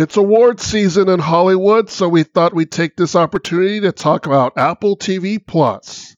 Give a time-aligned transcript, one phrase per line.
[0.00, 4.56] It's award season in Hollywood, so we thought we'd take this opportunity to talk about
[4.56, 6.16] Apple TV Plus.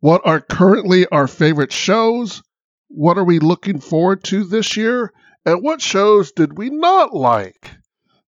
[0.00, 2.42] What are currently our favorite shows?
[2.88, 5.12] What are we looking forward to this year?
[5.46, 7.70] And what shows did we not like?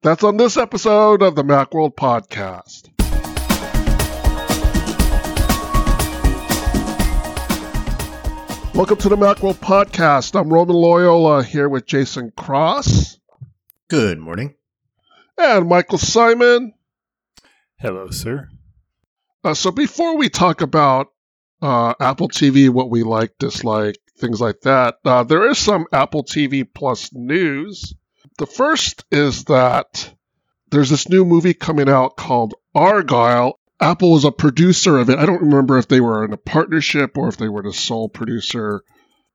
[0.04, 2.92] That's on this episode of the Macworld Podcast.
[8.76, 10.40] Welcome to the Macworld Podcast.
[10.40, 13.18] I'm Roman Loyola here with Jason Cross
[13.88, 14.56] Good morning.
[15.38, 16.74] And Michael Simon.
[17.78, 18.50] Hello, sir.
[19.44, 21.08] Uh, so before we talk about
[21.62, 26.24] uh, Apple TV, what we like, dislike, things like that, uh, there is some Apple
[26.24, 27.94] TV Plus news.
[28.38, 30.14] The first is that
[30.72, 33.54] there's this new movie coming out called Argylle.
[33.80, 35.20] Apple was a producer of it.
[35.20, 38.08] I don't remember if they were in a partnership or if they were the sole
[38.08, 38.84] producer.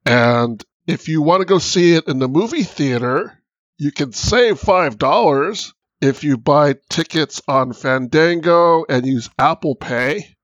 [0.07, 3.39] And if you want to go see it in the movie theater,
[3.79, 10.37] you can save $5 if you buy tickets on Fandango and use Apple Pay.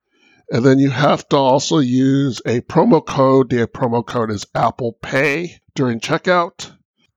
[0.51, 3.51] And then you have to also use a promo code.
[3.51, 6.71] The promo code is Apple Pay during checkout.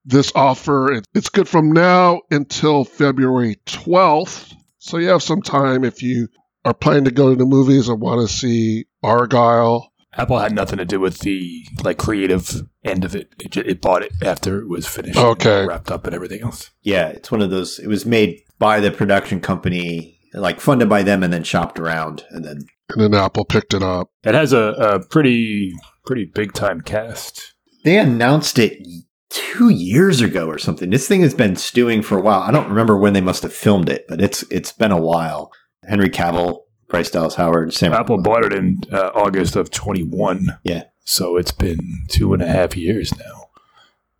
[0.05, 4.55] This offer, it's good from now until February 12th.
[4.79, 6.29] So you have some time if you
[6.65, 9.88] are planning to go to the movies and want to see Argylle.
[10.17, 13.29] Apple had uh, nothing to do with the like creative end of it.
[13.39, 15.59] It, it bought it after it was finished, Okay.
[15.59, 16.71] and wrapped up, and everything else.
[16.81, 17.79] Yeah, it's one of those.
[17.79, 22.25] It was made by the production company, like funded by them, and then shopped around,
[22.31, 24.09] and then And then Apple picked it up.
[24.23, 25.73] It has a, a pretty
[26.05, 27.53] pretty big time cast.
[27.83, 28.81] they announced it
[29.29, 30.89] two years ago or something.
[30.89, 32.41] This thing has been stewing for a while.
[32.41, 35.51] I don't remember when they must have filmed it, but it's it's been a while.
[35.87, 37.93] Henry Cavill, Bryce Dallas Howard, Sam.
[37.93, 40.57] Apple bought it in uh, August of twenty one.
[40.63, 40.83] Yeah.
[41.03, 43.45] so it's been two and a half years now.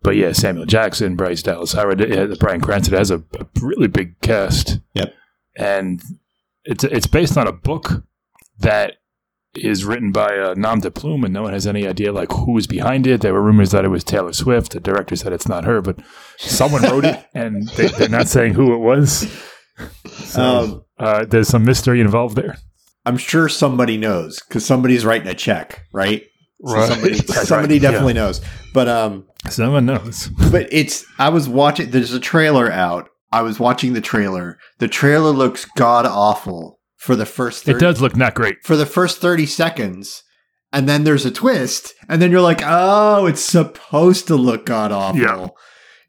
[0.02, 4.18] But yeah, Samuel Jackson, Bryce Dallas Howard, uh, Bryan Cranston has a, a really big
[4.22, 4.78] cast.
[4.94, 5.12] Yep.
[5.56, 6.02] and
[6.64, 8.04] it's it's based on a book
[8.60, 8.94] that
[9.56, 12.56] is written by uh, nom de plume, and no one has any idea like who
[12.56, 13.20] is behind it.
[13.20, 14.72] There were rumors that it was Taylor Swift.
[14.72, 15.98] The director said it's not her, but
[16.38, 19.28] someone wrote it, and they, they're not saying who it was.
[20.06, 22.56] So Um, uh, there's some mystery involved there.
[23.06, 26.22] I'm sure somebody knows because somebody's writing a check, right?
[26.66, 26.88] So Right.
[26.92, 27.14] somebody,
[27.46, 28.40] somebody right, definitely knows.
[28.74, 30.28] But um, Someone knows.
[30.52, 33.08] but it's I was watching there's a trailer out.
[33.32, 34.58] I was watching the trailer.
[34.78, 38.56] The trailer looks god awful for the first 30, It does look not great.
[38.64, 40.22] for the first 30 seconds.
[40.72, 44.92] And then there's a twist and then you're like, "Oh, it's supposed to look god
[44.92, 45.48] awful." Yeah.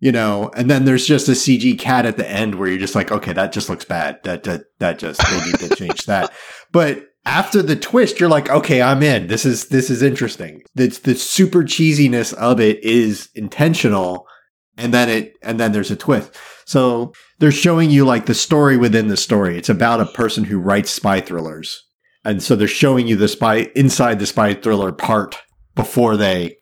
[0.01, 2.95] You know, and then there's just a CG cat at the end where you're just
[2.95, 4.19] like, "Okay, that just looks bad.
[4.23, 6.33] That that that just they need to change that."
[6.73, 9.27] But after the twist, you're like, okay, I'm in.
[9.27, 10.63] This is this is interesting.
[10.75, 14.27] The the super cheesiness of it is intentional,
[14.77, 16.35] and then it and then there's a twist.
[16.65, 19.57] So they're showing you like the story within the story.
[19.57, 21.85] It's about a person who writes spy thrillers,
[22.25, 25.37] and so they're showing you the spy inside the spy thriller part
[25.75, 26.57] before they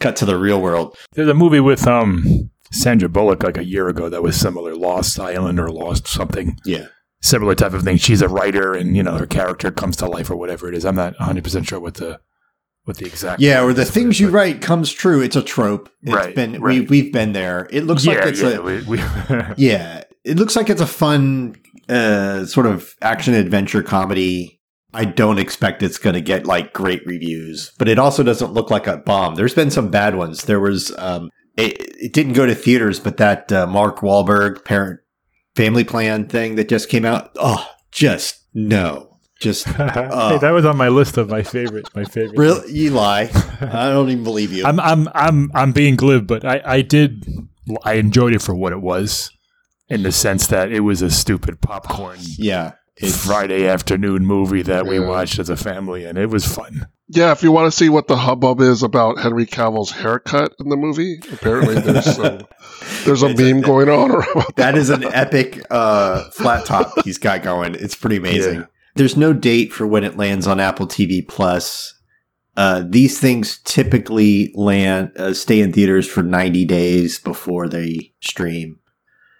[0.00, 0.96] cut to the real world.
[1.12, 5.18] There's a movie with um Sandra Bullock like a year ago that was similar, Lost
[5.20, 6.58] Island or Lost something.
[6.64, 6.86] Yeah.
[7.20, 7.98] Similar type of thing.
[7.98, 10.84] She's a writer, and you know her character comes to life or whatever it is.
[10.84, 12.18] I'm not 100 percent sure what the
[12.84, 15.20] what the exact Yeah, or the things you write comes true.
[15.22, 15.88] It's a trope.
[16.02, 17.68] It's Right, been we we've been there.
[17.70, 18.98] It looks yeah, like it's yeah, a we, we
[19.56, 21.54] Yeah, it looks like it's a fun
[21.88, 24.60] uh, sort of action adventure comedy.
[24.92, 28.68] I don't expect it's going to get like great reviews, but it also doesn't look
[28.70, 29.36] like a bomb.
[29.36, 30.44] There's been some bad ones.
[30.44, 35.00] There was um, it, it didn't go to theaters, but that uh, Mark Wahlberg parent
[35.54, 37.30] family plan thing that just came out.
[37.36, 41.88] Oh, just no, just hey, that was on my list of my favorite.
[41.94, 42.38] My favorite.
[42.38, 42.66] real.
[42.68, 43.30] You lie.
[43.60, 44.64] I don't even believe you.
[44.64, 47.26] I'm I'm I'm I'm being glib, but I I did
[47.84, 49.30] I enjoyed it for what it was,
[49.88, 54.98] in the sense that it was a stupid popcorn yeah, Friday afternoon movie that we
[54.98, 55.06] Yeah.
[55.08, 56.86] watched as a family, and it was fun.
[57.08, 60.68] Yeah, if you want to see what the hubbub is about Henry Cavill's haircut in
[60.68, 62.40] the movie, apparently there's some,
[63.04, 64.44] there's a It's a- meme going on around.
[64.56, 67.74] That is an epic uh, flat top he's got going.
[67.74, 68.60] It's pretty amazing.
[68.60, 68.66] Yeah.
[68.94, 71.94] There's no date for when it lands on Apple TV Plus.
[72.56, 78.78] Uh, these things typically land uh, stay in theaters for 90 days before they stream.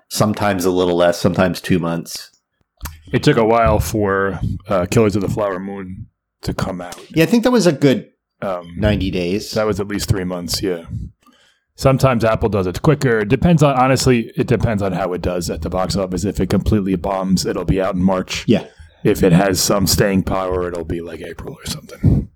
[0.08, 2.30] Sometimes a little less, sometimes two months.
[3.12, 6.06] It took a while for uh, Killers of the Flower Moon
[6.42, 6.98] to come out.
[7.14, 8.10] Yeah, I think that was a good
[8.40, 9.52] Um, 90 days.
[9.52, 10.86] That was at least three months, yeah.
[11.74, 13.20] Sometimes Apple does it quicker.
[13.20, 16.24] It depends on honestly, it depends on how it does at the box office.
[16.24, 18.44] If it completely bombs, it'll be out in March.
[18.46, 18.66] Yeah.
[19.04, 22.28] If it has some staying power, it'll be like April or something.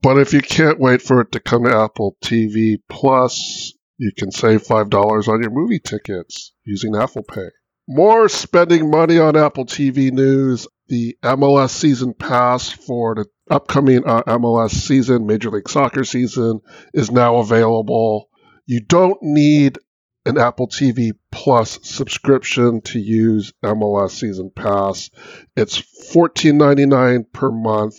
[0.00, 4.30] But if you can't wait for it to come to Apple TV Plus, You can
[4.30, 7.48] save $5 on your movie tickets using Apple Pay.
[7.90, 10.68] More spending money on Apple TV news.
[10.88, 16.60] The MLS season pass for the upcoming uh, MLS season, Major League Soccer season,
[16.92, 18.28] is now available.
[18.66, 19.78] You don't need
[20.26, 25.08] an Apple TV Plus subscription to use MLS Season Pass.
[25.56, 25.80] It's
[26.12, 27.96] $14.99 per month,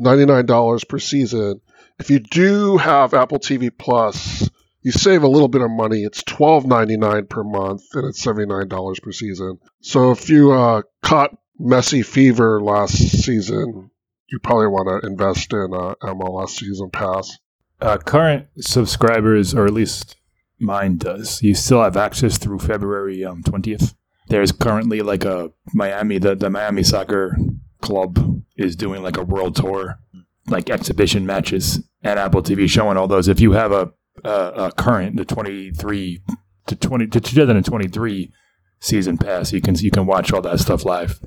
[0.00, 1.60] $99 per season.
[2.00, 4.50] If you do have Apple TV Plus,
[4.84, 6.02] you save a little bit of money.
[6.02, 9.58] It's $12.99 per month and it's $79 per season.
[9.80, 13.90] So if you uh, caught Messi fever last season,
[14.28, 17.38] you probably want to invest in uh, MLS Season Pass.
[17.80, 20.16] Uh, current subscribers, or at least
[20.58, 23.94] mine does, you still have access through February um, 20th.
[24.28, 27.36] There's currently like a Miami, the, the Miami Soccer
[27.80, 29.98] Club is doing like a world tour,
[30.46, 33.28] like exhibition matches at Apple TV, showing all those.
[33.28, 33.92] If you have a,
[34.22, 36.22] a, a current, the 23
[36.66, 38.32] to 20 to 2023
[38.80, 41.20] season pass, you can you can watch all that stuff live,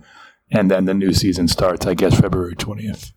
[0.51, 3.11] and then the new season starts, I guess, February 20th.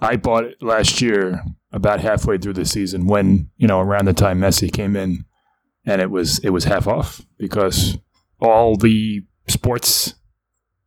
[0.00, 4.12] I bought it last year, about halfway through the season, when you know around the
[4.12, 5.24] time Messi came in,
[5.84, 7.98] and it was it was half off because
[8.40, 10.14] all the sports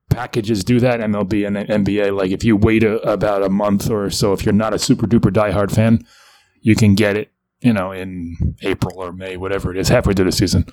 [0.09, 0.99] packages do that.
[0.99, 2.15] MLB and NBA.
[2.15, 5.07] Like if you wait a, about a month or so, if you're not a super
[5.07, 6.05] duper diehard fan,
[6.61, 7.31] you can get it.
[7.65, 10.67] You know, in April or May, whatever it is, halfway through the season,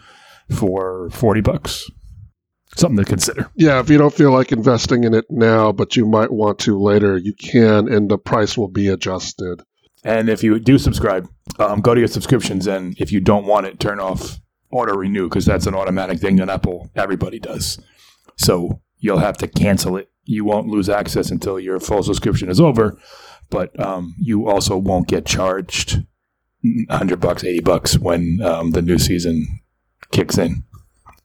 [0.50, 1.90] for forty bucks.
[2.76, 3.50] Something to consider.
[3.56, 6.78] Yeah, if you don't feel like investing in it now, but you might want to
[6.78, 9.62] later, you can, and the price will be adjusted.
[10.04, 11.28] And if you do subscribe,
[11.58, 14.38] um, go to your subscriptions, and if you don't want it, turn off
[14.70, 17.78] auto renew because that's an automatic thing that Apple everybody does.
[18.36, 20.10] So you'll have to cancel it.
[20.24, 22.98] You won't lose access until your full subscription is over,
[23.48, 26.04] but um, you also won't get charged
[26.90, 29.60] hundred bucks, eighty bucks when um, the new season
[30.10, 30.64] kicks in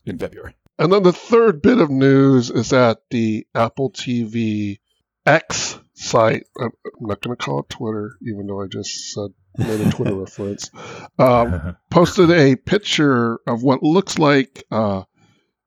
[0.06, 0.56] in February.
[0.80, 4.80] And then the third bit of news is that the Apple TV
[5.26, 9.82] X site, I'm not going to call it Twitter, even though I just said made
[9.82, 10.70] a Twitter reference,
[11.18, 15.04] um, posted a picture of what looks like uh,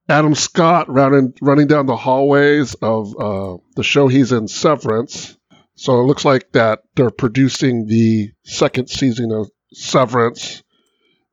[0.09, 5.37] Adam Scott running, running down the hallways of uh, the show he's in, Severance.
[5.75, 10.63] So it looks like that they're producing the second season of Severance,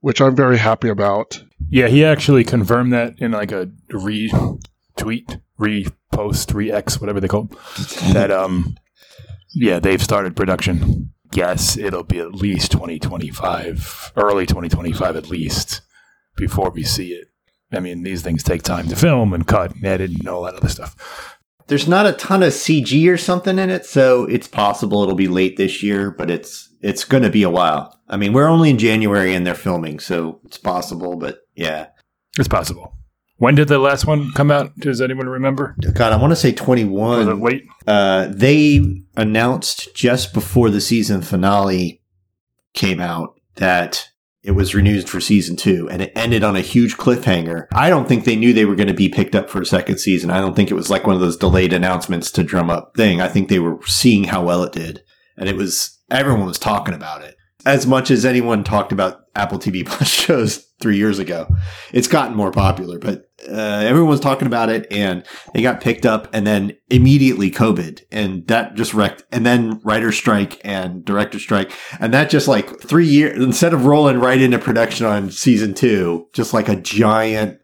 [0.02, 1.44] which I'm very happy about.
[1.70, 7.88] Yeah, he actually confirmed that in like a retweet, repost, re-X, whatever they call it.
[8.14, 8.78] that um,
[9.54, 11.14] yeah, they've started production.
[11.34, 15.82] Yes, it'll be at least 2025, early 2025 at least,
[16.36, 17.28] before we see it.
[17.72, 20.56] I mean, these things take time to film and cut and edit and all that
[20.56, 21.38] other stuff.
[21.68, 25.28] There's not a ton of CG or something in it, so it's possible it'll be
[25.28, 28.00] late this year, but it's it's going to be a while.
[28.08, 31.88] I mean, we're only in January and they're filming, so it's possible, but yeah.
[32.38, 32.94] It's possible.
[33.38, 34.76] When did the last one come out?
[34.78, 35.76] Does anyone remember?
[35.94, 37.20] God, I want to say 21.
[37.20, 37.66] Was it late?
[37.86, 42.02] Uh, they announced just before the season finale
[42.74, 44.10] came out that
[44.44, 47.68] it was renewed for season two and it ended on a huge cliffhanger.
[47.74, 49.98] I don't think they knew they were going to be picked up for a second
[50.00, 50.30] season.
[50.30, 53.20] I don't think it was like one of those delayed announcements to drum up thing.
[53.20, 55.04] I think they were seeing how well it did
[55.36, 59.60] and it was, everyone was talking about it as much as anyone talked about Apple
[59.60, 61.48] TV Plus shows three years ago.
[61.92, 65.24] It's gotten more popular, but uh, everyone's talking about it, and
[65.54, 69.24] they got picked up, and then immediately COVID, and that just wrecked.
[69.32, 73.86] And then writer strike and director strike, and that just like three years instead of
[73.86, 77.60] rolling right into production on season two, just like a giant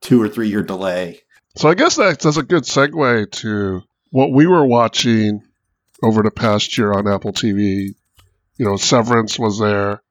[0.00, 1.20] two or three year delay.
[1.56, 3.80] So I guess that, that's a good segue to
[4.10, 5.40] what we were watching
[6.02, 7.94] over the past year on Apple TV.
[8.56, 10.02] You know, Severance was there.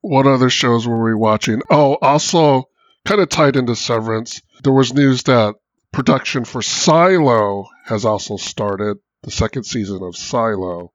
[0.00, 1.62] What other shows were we watching?
[1.70, 2.68] Oh, also
[3.04, 5.54] kind of tied into Severance, there was news that
[5.92, 10.92] production for Silo has also started, the second season of Silo.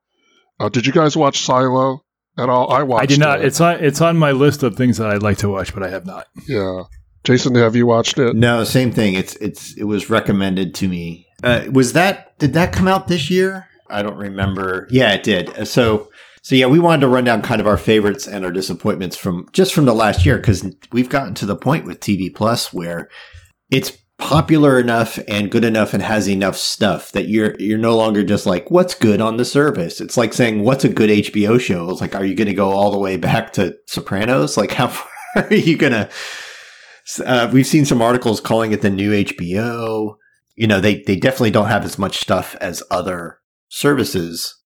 [0.59, 2.03] Uh, did you guys watch Silo
[2.37, 2.71] at all?
[2.71, 3.03] I watched.
[3.03, 3.39] I did not.
[3.39, 3.45] It.
[3.45, 3.83] It's on.
[3.83, 6.27] It's on my list of things that I'd like to watch, but I have not.
[6.47, 6.83] Yeah,
[7.23, 8.35] Jason, have you watched it?
[8.35, 9.13] No, same thing.
[9.13, 11.27] It's it's it was recommended to me.
[11.41, 13.67] Uh, was that did that come out this year?
[13.89, 14.88] I don't remember.
[14.89, 15.67] Yeah, it did.
[15.67, 16.10] So
[16.41, 19.48] so yeah, we wanted to run down kind of our favorites and our disappointments from
[19.51, 23.10] just from the last year because we've gotten to the point with TV Plus where
[23.69, 28.24] it's popular enough and good enough and has enough stuff that you're you're no longer
[28.24, 30.00] just like what's good on the service.
[30.00, 31.89] It's like saying what's a good HBO show.
[31.89, 34.58] It's like are you going to go all the way back to Sopranos?
[34.58, 36.10] Like how far are you going to?
[37.25, 40.15] Uh, we've seen some articles calling it the new HBO.
[40.55, 43.38] You know, they they definitely don't have as much stuff as other
[43.69, 44.61] services,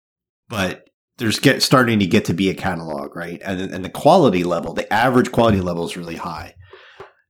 [0.49, 0.85] but
[1.17, 3.41] there's get starting to get to be a catalog, right?
[3.45, 6.55] And and the quality level, the average quality level is really high.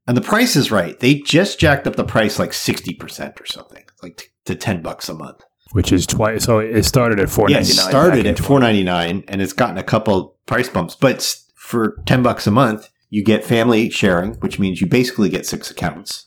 [0.07, 0.99] And the price is right.
[0.99, 5.11] They just jacked up the price like 60% or something, like t- to 10 bucks
[5.11, 5.45] a month.
[5.73, 6.45] Which is twice.
[6.45, 10.39] So it started at four Yeah, it started at 4.99 and it's gotten a couple
[10.47, 14.87] price bumps, but for 10 bucks a month, you get family sharing, which means you
[14.87, 16.25] basically get six accounts.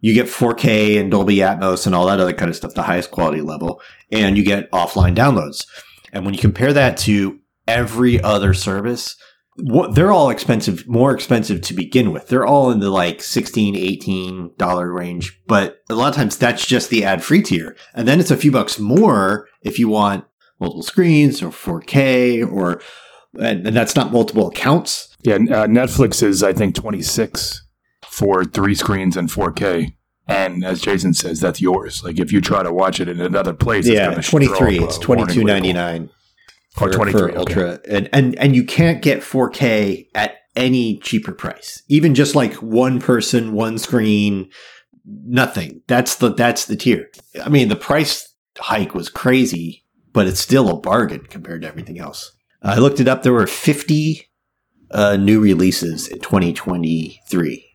[0.00, 3.10] You get 4K and Dolby Atmos and all that other kind of stuff, the highest
[3.10, 3.80] quality level,
[4.14, 5.66] and you get offline downloads.
[6.12, 9.16] And when you compare that to every other service,
[9.56, 12.28] what they're all expensive, more expensive to begin with.
[12.28, 16.66] They're all in the like 16, 18 dollar range, but a lot of times that's
[16.66, 17.76] just the ad free tier.
[17.94, 20.24] And then it's a few bucks more if you want
[20.60, 22.80] multiple screens or 4K or
[23.38, 25.14] and, and that's not multiple accounts.
[25.22, 27.66] Yeah, uh, Netflix is I think twenty six
[28.06, 29.96] for three screens and four K.
[30.26, 32.02] And as Jason says, that's yours.
[32.02, 34.78] Like if you try to watch it in another place, yeah, twenty three.
[34.82, 36.10] It's twenty two ninety nine.
[36.80, 37.36] Or 23, okay.
[37.36, 41.82] ultra, and and and you can't get four K at any cheaper price.
[41.88, 44.50] Even just like one person, one screen,
[45.04, 45.82] nothing.
[45.86, 47.10] That's the that's the tier.
[47.44, 52.00] I mean, the price hike was crazy, but it's still a bargain compared to everything
[52.00, 52.32] else.
[52.60, 53.22] I looked it up.
[53.22, 54.30] There were fifty
[54.90, 57.73] uh, new releases in twenty twenty three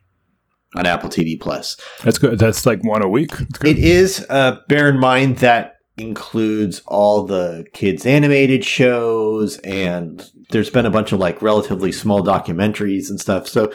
[0.76, 1.78] on Apple TV Plus.
[2.04, 2.40] That's good.
[2.40, 3.32] That's like one a week.
[3.64, 4.26] It is.
[4.30, 10.92] Uh, bear in mind that includes all the kids' animated shows, and there's been a
[10.92, 13.48] bunch of like relatively small documentaries and stuff.
[13.48, 13.72] So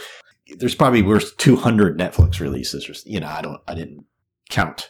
[0.58, 2.88] there's probably worth 200 Netflix releases.
[2.88, 4.04] Or, you know, I don't, I didn't
[4.50, 4.88] count,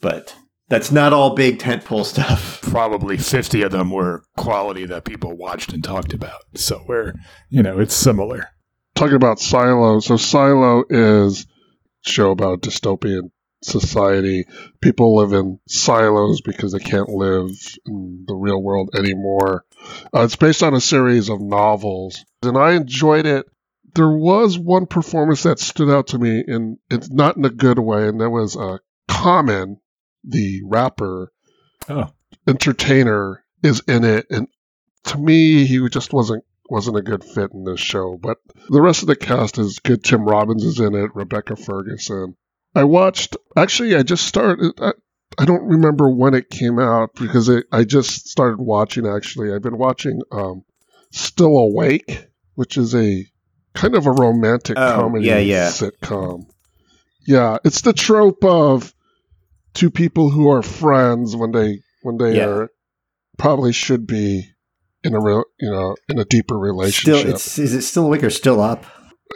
[0.00, 0.34] but
[0.68, 2.60] that's not all big tentpole stuff.
[2.62, 6.42] Probably fifty of them were quality that people watched and talked about.
[6.54, 7.14] So we're
[7.48, 8.50] you know it's similar.
[8.96, 10.00] Talking about Silo.
[10.00, 11.46] So Silo is
[12.06, 13.30] a show about dystopian
[13.62, 14.46] society.
[14.80, 17.50] People live in silos because they can't live
[17.86, 19.64] in the real world anymore.
[20.14, 23.46] Uh, it's based on a series of novels, and I enjoyed it.
[23.94, 27.78] There was one performance that stood out to me, and it's not in a good
[27.78, 29.78] way, and that was uh, Common,
[30.24, 31.32] the rapper,
[31.88, 32.10] Oh,
[32.46, 34.48] entertainer, is in it, and
[35.04, 38.18] to me, he just wasn't wasn't a good fit in this show.
[38.20, 40.02] But the rest of the cast is good.
[40.04, 41.10] Tim Robbins is in it.
[41.14, 42.36] Rebecca Ferguson.
[42.74, 43.36] I watched.
[43.56, 44.72] Actually, I just started.
[44.80, 44.92] I,
[45.38, 49.06] I don't remember when it came out because it, I just started watching.
[49.06, 50.62] Actually, I've been watching um,
[51.12, 53.24] Still Awake, which is a
[53.74, 55.68] kind of a romantic Oh, comedy yeah, yeah.
[55.68, 56.46] sitcom.
[57.26, 58.94] Yeah, it's the trope of
[59.74, 62.46] two people who are friends when they when they Yeah.
[62.46, 62.70] are
[63.36, 64.44] probably should be
[65.06, 67.20] in a real you know in a deeper relationship.
[67.20, 68.84] Still, it's, is it still awake or still up?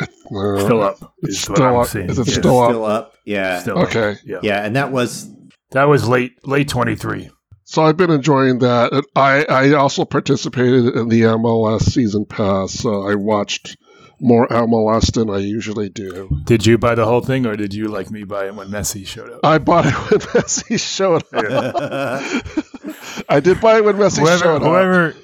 [0.00, 1.14] Uh, still up.
[1.22, 2.10] It's is what still I'm up.
[2.10, 2.34] Is it Yeah.
[2.34, 2.70] still up?
[2.70, 3.14] Still up.
[3.24, 3.58] Yeah.
[3.60, 3.88] Still up.
[3.88, 4.16] Okay.
[4.24, 4.38] Yeah.
[4.42, 5.28] Yeah, and that was
[5.72, 7.30] That was late late twenty three.
[7.64, 9.04] So I've been enjoying that.
[9.16, 13.76] I I also participated in the MLS season pass, so I watched
[14.20, 16.28] more MLS than I usually do.
[16.44, 19.06] Did you buy the whole thing, or did you like me buy it when Messi
[19.06, 19.40] showed up?
[19.44, 23.24] I bought it when Messi showed up.
[23.28, 24.62] I did buy it when Messi whoever, showed up.
[24.62, 25.14] whoever,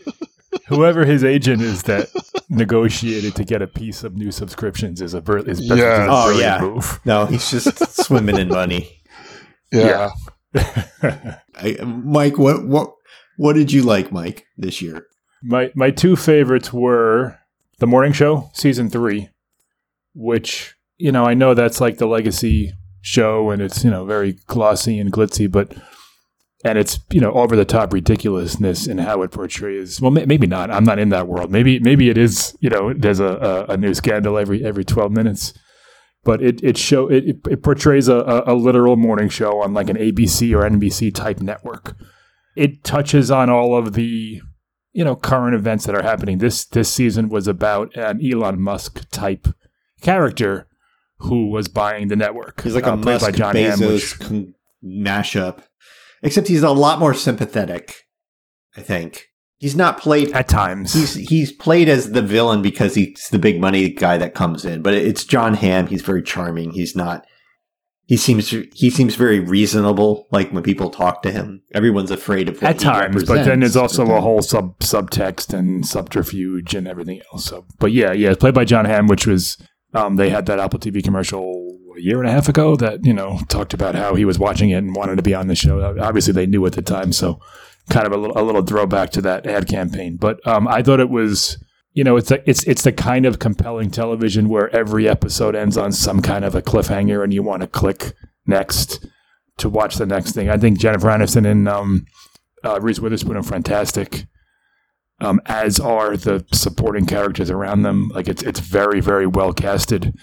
[0.69, 2.09] whoever his agent is that
[2.49, 6.31] negotiated to get a piece of new subscriptions is a br- is is a Oh,
[6.39, 6.61] yeah.
[6.61, 7.01] move.
[7.05, 9.03] no, he's just swimming in money.
[9.73, 10.11] Yeah.
[11.03, 12.93] I, Mike, what what
[13.37, 15.07] what did you like, Mike, this year?
[15.43, 17.39] my my two favorites were
[17.79, 19.29] the morning show season three,
[20.15, 22.73] which you know I know that's like the legacy
[23.03, 25.75] show and it's you know very glossy and glitzy, but
[26.65, 30.01] and it's you know over the top ridiculousness in how it portrays.
[30.01, 30.71] Well, may, maybe not.
[30.71, 31.51] I'm not in that world.
[31.51, 32.57] Maybe maybe it is.
[32.61, 35.55] You know, there's a, a, a new scandal every every 12 minutes.
[36.25, 39.97] But it it show it, it, portrays a, a, literal morning show on like an
[39.97, 41.95] ABC or NBC type network.
[42.57, 44.41] It touches on all of the
[44.93, 46.39] you know current events that are happening.
[46.39, 49.47] This this season was about an Elon Musk type
[50.01, 50.67] character
[51.19, 52.61] who was buying the network.
[52.63, 55.63] He's like uh, a Musk Hamm, Bezos which- con- mashup,
[56.23, 57.95] except he's a lot more sympathetic.
[58.77, 59.27] I think
[59.59, 60.33] he's not played.
[60.33, 60.93] at times.
[60.93, 64.83] He's he's played as the villain because he's the big money guy that comes in,
[64.83, 65.87] but it's Jon Hamm.
[65.87, 66.73] He's very charming.
[66.73, 67.27] He's not.
[68.05, 70.29] He seems he seems very reasonable.
[70.31, 74.05] Like when people talk to him, everyone's afraid of at times, but then there's also
[74.13, 77.47] a whole sub subtext and subterfuge and everything else.
[77.47, 79.57] So, but yeah, yeah, it's played by Jon Hamm, which was
[79.93, 81.66] um, they had that Apple TV commercial
[81.97, 84.71] a year and a half ago that you know talked about how he was watching
[84.71, 85.83] it and wanted to be on the show.
[86.01, 87.41] Obviously, they knew at the time, so
[87.91, 90.17] kind of a little, a little throwback to that ad campaign.
[90.17, 91.59] But um, I thought it was.
[91.93, 95.79] You know, it's a, it's it's the kind of compelling television where every episode ends
[95.79, 98.13] on some kind of a cliffhanger, and you want to click
[98.47, 99.07] next
[99.59, 100.51] to watch the next thing.
[100.51, 102.05] I think Jennifer Aniston and um,
[102.63, 104.27] uh, Reese Witherspoon are fantastic.
[105.21, 108.09] um, as are the supporting characters around them.
[108.15, 110.15] Like it's it's very very well casted.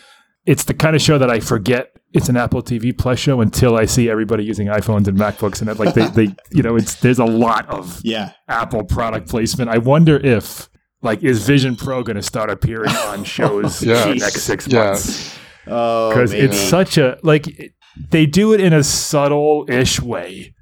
[0.45, 3.75] It's the kind of show that I forget it's an Apple TV Plus show until
[3.75, 7.19] I see everybody using iPhones and MacBooks, and like they, they you know it's there's
[7.19, 8.33] a lot of Yeah.
[8.47, 9.69] Apple product placement.
[9.69, 10.69] I wonder if
[11.01, 14.05] like is Vision Pro going to start appearing on shows Yes.
[14.05, 15.07] in the next six months?
[15.07, 15.39] Yes.
[15.65, 17.73] Oh, because it's such a like it-
[18.09, 20.55] they do it in a subtle-ish way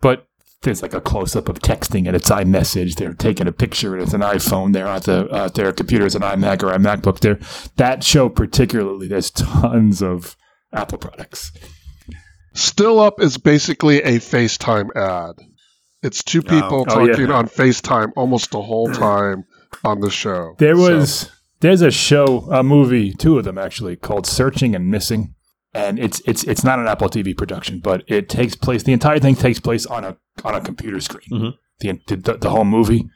[0.00, 0.28] but
[0.62, 2.96] there's like a close-up of texting and it's iMessage.
[2.96, 6.22] They're taking a picture and it's an iPhone they're at the uh, their computers an
[6.22, 7.38] iMac or a MacBook there.
[7.76, 10.36] That show particularly there's tons of
[10.72, 11.50] Apple products.
[12.54, 15.36] Still Up is basically a FaceTime ad.
[16.02, 17.12] It's two people Oh, yeah.
[17.12, 19.44] talking on FaceTime almost the whole time
[19.84, 20.56] on the show.
[20.58, 24.90] there So- was there's a show a movie two of them actually called Searching and
[24.90, 25.34] Missing
[25.72, 29.18] and it's it's it's not an Apple TV production but it takes place the entire
[29.20, 31.52] thing takes place on a on a computer screen Mhm.
[31.80, 33.08] the, the the whole movie,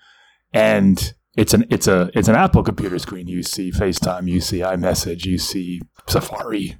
[0.52, 3.26] and it's an it's a it's an Apple computer screen.
[3.28, 6.76] You see FaceTime, you see iMessage, you see Safari,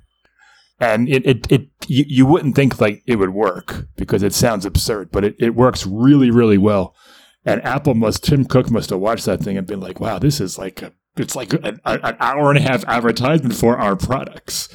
[0.79, 4.65] and it it, it you, you wouldn't think like it would work because it sounds
[4.65, 6.95] absurd, but it, it works really really well.
[7.45, 10.41] And Apple must Tim Cook must have watched that thing and been like, wow, this
[10.41, 14.69] is like a it's like an, an hour and a half advertisement for our products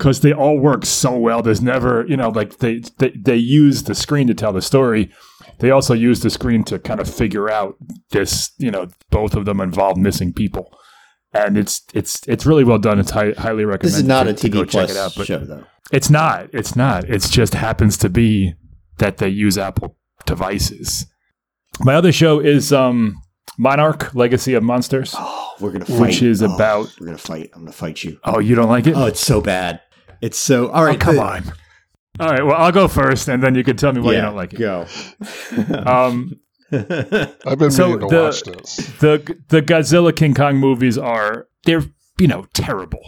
[0.00, 1.42] because they all work so well.
[1.42, 5.10] There's never, you know, like they, they they use the screen to tell the story.
[5.58, 7.76] They also use the screen to kind of figure out
[8.12, 10.74] this, you know, both of them involve missing people,
[11.34, 12.98] and it's it's it's really well done.
[12.98, 13.82] It's high, highly recommended.
[13.92, 15.64] This is not to- a go TV Plus check it out, show, though.
[15.92, 16.48] it's not.
[16.54, 17.04] It's not.
[17.10, 18.54] It just happens to be
[18.98, 21.04] that they use Apple devices.
[21.80, 23.20] My other show is um,
[23.58, 25.14] Monarch: Legacy of Monsters.
[25.16, 26.00] Oh, we're gonna fight.
[26.00, 27.50] Which is Oh, about- We're gonna fight.
[27.54, 28.18] I'm gonna fight you.
[28.24, 28.96] Oh, you don't like it?
[28.96, 29.82] Oh, it's so bad.
[30.20, 30.68] It's so.
[30.68, 31.44] All right, Oh, come the- on.
[32.18, 32.44] All right.
[32.44, 34.58] Well, I'll go first, and then you can tell me why you don't like it.
[34.58, 34.86] Go.
[35.86, 36.32] Um,
[36.72, 38.76] I've been So meaning to the- watch this.
[39.00, 41.82] the the Godzilla King Kong movies are they're
[42.18, 43.00] you know terrible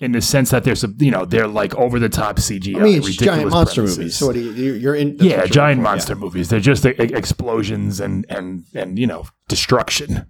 [0.00, 2.76] in the sense that there's a you know they're like over the top CGI.
[2.76, 3.98] I mean, it's ridiculous giant monster premises.
[3.98, 4.16] movies.
[4.16, 5.16] So what do you, you- you're in?
[5.18, 6.48] yeah, what you're giant in for, monster movies.
[6.48, 10.26] They're just e- explosions and and and you know destruction.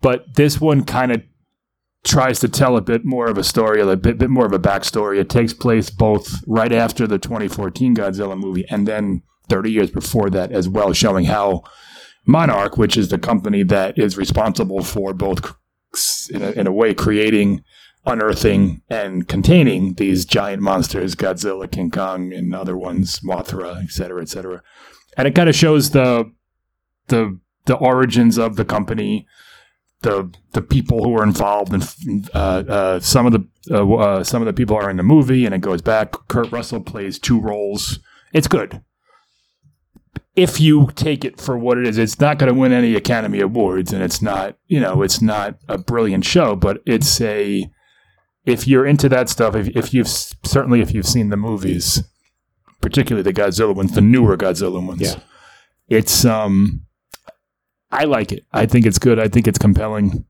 [0.00, 1.22] But this one kind of
[2.04, 4.58] tries to tell a bit more of a story, a bit bit more of a
[4.58, 5.18] backstory.
[5.18, 10.30] It takes place both right after the 2014 Godzilla movie and then 30 years before
[10.30, 11.62] that as well, showing how
[12.26, 15.54] Monarch, which is the company that is responsible for both,
[16.30, 17.64] in a, in a way, creating,
[18.04, 24.20] unearthing, and containing these giant monsters, Godzilla, King Kong, and other ones, Mothra, et cetera,
[24.20, 24.62] et cetera.
[25.16, 26.30] And it kind of shows the
[27.08, 29.26] the the origins of the company,
[30.02, 34.42] the the people who are involved, and uh, uh, some of the uh, uh, some
[34.42, 36.12] of the people are in the movie, and it goes back.
[36.28, 37.98] Kurt Russell plays two roles.
[38.32, 38.82] It's good
[40.38, 43.40] if you take it for what it is, it's not going to win any Academy
[43.40, 47.68] Awards, and it's not, you know, it's not a brilliant show, but it's a.
[48.46, 52.04] If you're into that stuff, if, if you've certainly if you've seen the movies,
[52.80, 55.16] particularly the Godzilla ones, the newer Godzilla ones, Yeah.
[55.88, 56.82] it's um,
[57.90, 58.44] I like it.
[58.52, 59.18] I think it's good.
[59.18, 60.24] I think it's compelling,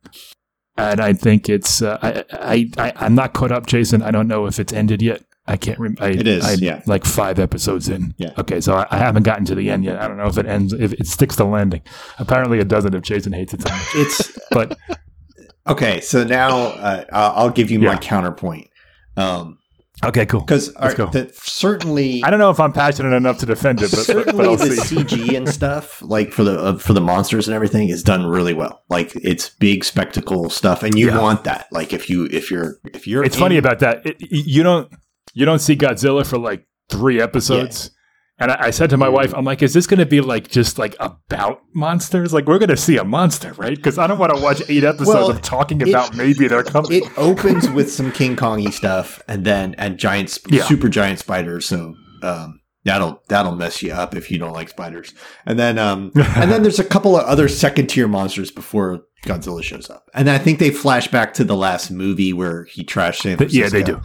[0.77, 1.83] and I think it's.
[1.83, 4.03] Uh, I, I I I'm not caught up, Jason.
[4.03, 5.23] I don't know if it's ended yet.
[5.49, 6.07] I can't remember.
[6.09, 6.83] It is, I, yeah.
[6.87, 8.14] Like five episodes in.
[8.18, 8.33] Yeah.
[8.37, 9.99] Okay, so I, I haven't gotten to the end yet.
[9.99, 11.81] I don't know if it ends, if it sticks to landing.
[12.18, 12.94] Apparently, it doesn't.
[12.94, 14.79] If Jason hates it so much, It's but
[15.66, 16.01] okay.
[16.01, 18.68] So now uh, I'll I'll give you my counterpoint.
[19.16, 19.59] Um,
[20.05, 20.41] okay, cool.
[20.41, 24.07] because Let's certainly, I don't know if I'm passionate enough to defend it, but, but,
[24.07, 24.97] but certainly I'll the see.
[24.97, 28.55] CG and stuff, like for the uh, for the monsters and everything, is done really
[28.55, 28.83] well.
[28.89, 31.21] Like it's big spectacle stuff, and you Yeah.
[31.21, 31.67] want that.
[31.73, 34.05] Like if you if you're if you're It's in- funny about that.
[34.07, 34.93] It, you don't
[35.35, 37.91] you don't see Godzilla for like three episodes.
[38.40, 40.48] And I, I said to my wife, I'm like, is this going to be like
[40.48, 42.33] just like about monsters?
[42.33, 43.74] Like we're going to see a monster, right?
[43.77, 46.62] Because I don't want to watch eight episodes Well, of talking it- about maybe they're
[46.62, 47.03] coming.
[47.05, 50.62] it opens with some King Kongy stuff, and then and giant, Yeah.
[50.64, 51.66] super giant spiders.
[51.66, 55.12] So um, that'll that'll mess you up if you don't like spiders.
[55.44, 59.64] And then um, and then there's a couple of other second tier monsters before Godzilla
[59.64, 60.05] shows up.
[60.14, 63.64] And I think they flash back to the last movie where he trashed San Francisco.
[63.64, 64.01] yeah, they do.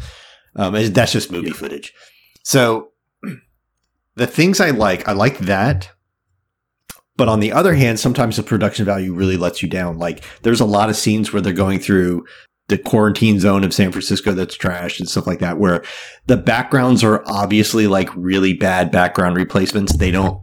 [0.55, 1.93] Um, that's just movie footage.
[2.43, 2.89] So
[4.15, 5.89] the things I like, I like that.
[7.15, 9.99] But on the other hand, sometimes the production value really lets you down.
[9.99, 12.25] Like there's a lot of scenes where they're going through
[12.69, 15.83] the quarantine zone of San Francisco that's trashed and stuff like that, where
[16.25, 19.95] the backgrounds are obviously like really bad background replacements.
[19.95, 20.41] They don't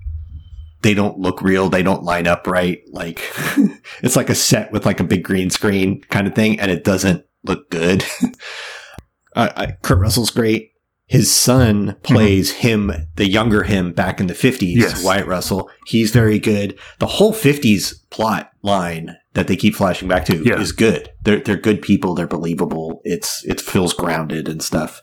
[0.83, 1.69] they don't look real.
[1.69, 2.81] They don't line up right.
[2.91, 3.21] Like
[4.03, 6.85] it's like a set with like a big green screen kind of thing, and it
[6.85, 8.05] doesn't look good.
[9.35, 10.70] I, I, Kurt Russell's great.
[11.11, 15.05] His son plays him, the younger him back in the 50s, Yes.
[15.05, 15.68] Wyatt Russell.
[15.87, 16.79] He's very good.
[17.01, 20.61] The whole 50s plot line that they keep flashing back to Yeah.
[20.61, 21.11] is good.
[21.25, 22.14] They're, they're good people.
[22.14, 23.01] They're believable.
[23.05, 25.03] It's, it feels grounded and stuff.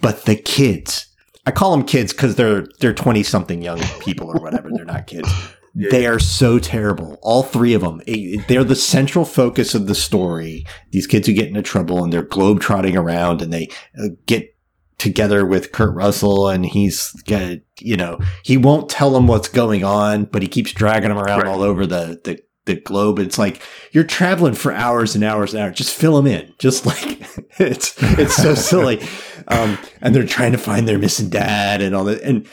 [0.00, 1.06] But the kids,
[1.46, 4.70] I call them kids because they're, they're 20 something young people or whatever.
[4.74, 5.28] they're not kids.
[5.76, 5.88] Yeah.
[5.90, 7.18] They are so terrible.
[7.20, 8.00] All three of them.
[8.46, 10.64] They're the central focus of the story.
[10.92, 14.53] These kids who get into trouble and they're globetrotting around and they uh, get
[14.98, 19.84] together with Kurt Russell and he's got, you know, he won't tell them what's going
[19.84, 21.48] on, but he keeps dragging them around Right.
[21.48, 23.18] all over the, the, the globe.
[23.18, 25.76] It's like you're traveling for hours and hours and hours.
[25.76, 26.54] Just fill them in.
[26.58, 27.20] Just like
[27.58, 29.02] it's, it's so silly.
[29.48, 32.22] Um, and they're trying to find their missing dad and all that.
[32.22, 32.46] And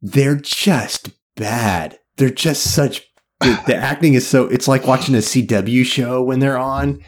[0.00, 1.98] they're just bad.
[2.16, 3.02] They're just such,
[3.40, 7.00] the, the acting is so, it's like watching a CW show when they're on.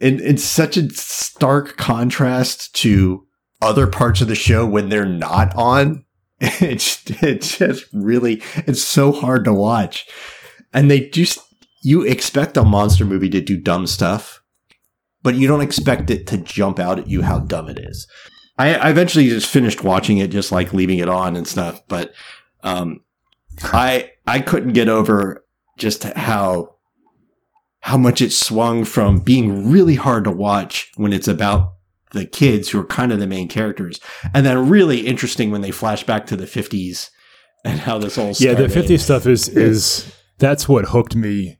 [0.00, 3.26] And it's such a stark contrast to
[3.60, 6.04] other parts of the show when they're not on.
[6.40, 10.06] It's, it's just really, it's so hard to watch.
[10.72, 11.40] And they just,
[11.82, 14.40] you expect a monster movie to do dumb stuff,
[15.22, 18.06] but you don't expect it to jump out at you how dumb it is.
[18.58, 21.80] I, I eventually just finished watching it, just like leaving it on and stuff.
[21.88, 22.12] But
[22.62, 23.00] um,
[23.62, 25.44] I I couldn't get over
[25.78, 26.74] just how
[27.80, 31.74] how much it swung from being really hard to watch when it's about
[32.12, 34.00] the kids who are kind of the main characters,
[34.34, 37.10] and then really interesting when they flash back to the fifties
[37.64, 38.60] and how this all started.
[38.60, 41.58] Yeah, the 50s stuff is is that's what hooked me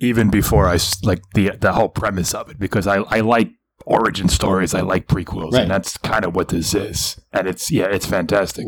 [0.00, 3.50] even before I like the the whole premise of it because I I like
[3.86, 5.62] origin stories, I like prequels, Right.
[5.62, 7.18] and that's kind of what this is.
[7.32, 8.66] And it's yeah, it's fantastic.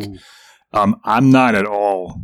[0.73, 2.23] Um, I'm not at all.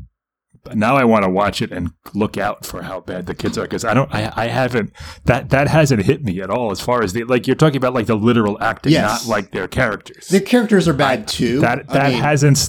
[0.74, 3.62] Now I want to watch it and look out for how bad the kids are
[3.62, 4.12] because I don't.
[4.14, 4.92] I, I haven't
[5.24, 7.94] that that hasn't hit me at all as far as the like you're talking about
[7.94, 9.26] like the literal acting, Yes.
[9.26, 10.28] not like their characters.
[10.28, 11.60] Their characters are bad too.
[11.60, 12.68] that I that mean, hasn't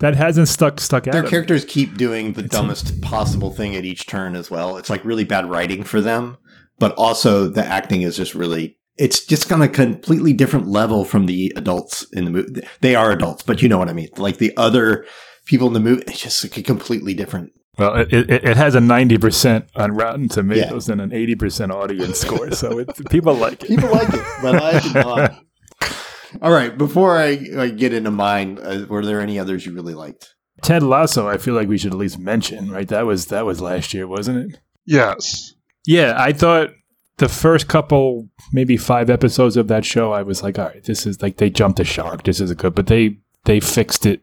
[0.00, 1.12] that hasn't stuck stuck out.
[1.12, 1.30] their of me.
[1.30, 4.76] characters keep doing the dumbest possible thing at each turn as well.
[4.76, 6.36] It's like really bad writing for them,
[6.78, 8.76] but also the acting is just really.
[8.96, 12.62] It's just on a completely different level from the adults in the movie.
[12.80, 14.08] They are adults, but you know what I mean.
[14.16, 15.06] Like the other
[15.48, 17.52] people in the movie, it's just like a completely different.
[17.78, 21.72] Well, it, it, it has a ninety percent on Rotten Tomatoes and an eighty percent
[21.72, 23.68] audience score, so it, people like it.
[23.68, 25.44] People like it, but I do not.
[26.42, 29.94] All right, before I, I get into mine, uh, were there any others you really
[29.94, 30.34] liked?
[30.62, 32.88] Ted Lasso, I feel like we should at least mention, right?
[32.88, 34.60] That was that was last year, wasn't it?
[34.84, 35.54] Yes.
[35.86, 36.70] Yeah, I thought
[37.18, 41.06] the first couple, maybe five episodes of that show, I was like, all right, this
[41.06, 42.24] is like they jumped a shark.
[42.24, 44.22] This is a good, but they they fixed it,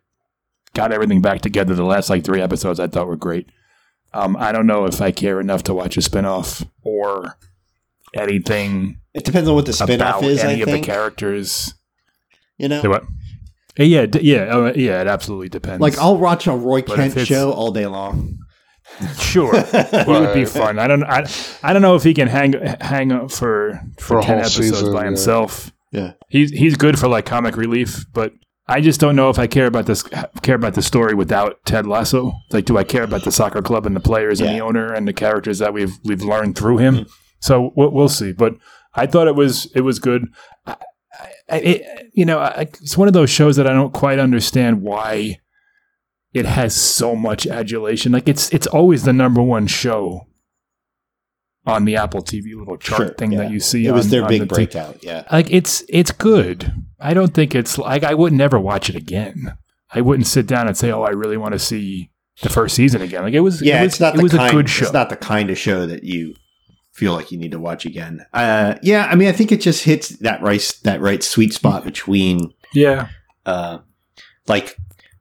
[0.75, 1.73] got everything back together.
[1.73, 3.49] The last like three episodes, I thought were great.
[4.13, 7.35] Um, I don't know if I care enough to watch a spinoff or
[8.13, 10.43] anything It depends on what the spinoff about is.
[10.43, 11.73] I any of the characters.
[12.57, 13.03] you know, Say what?
[13.77, 15.01] Yeah, d- yeah, uh, yeah.
[15.01, 15.81] It absolutely depends.
[15.81, 18.37] like I'll watch a Roy But Kent it's- show all day long.
[19.19, 20.79] sure, it would be fun.
[20.79, 21.25] I don't, I,
[21.63, 24.39] I don't know if he can hang hang up for For for, a ten whole
[24.45, 25.05] episodes season, by yeah.
[25.07, 25.71] himself.
[25.91, 26.13] Yeah.
[26.29, 28.31] he's he's good for like comic relief, but
[28.67, 30.01] I just don't know if I care about this
[30.41, 32.33] care about the story without Ted Lasso.
[32.51, 35.07] Like, do I care about the soccer club and the players and the owner and
[35.07, 36.95] the characters that we've we've learned through him?
[36.95, 37.09] Mm-hmm.
[37.41, 38.31] So we'll, we'll see.
[38.31, 38.55] But
[38.95, 40.25] I thought it was it was good.
[40.65, 40.75] I,
[41.47, 44.81] I, it, you know, I, it's one of those shows that I don't quite understand
[44.81, 45.37] why
[46.33, 48.11] it has so much adulation.
[48.11, 50.27] Like it's it's always the number one show
[51.67, 53.39] on the Apple TV little chart Sure, thing yeah.
[53.43, 53.85] that you see.
[53.85, 55.03] It was on- their big the t- breakout.
[55.03, 55.23] Yeah.
[55.31, 56.73] like it's it's good.
[56.99, 59.57] I don't think it's like I would never watch it again.
[59.93, 63.01] I wouldn't sit down and say, "Oh, I really want to see the first season
[63.01, 63.61] again." Like it was.
[63.61, 64.49] Yeah, it was, it's not It the was kind.
[64.49, 64.83] a good show.
[64.85, 66.35] It's not the kind of show that you
[66.93, 68.25] feel like you need to watch again.
[68.33, 71.83] Uh, yeah, I mean, I think it just hits that right that right sweet spot
[71.83, 73.09] between yeah,
[73.45, 73.79] uh,
[74.47, 74.75] like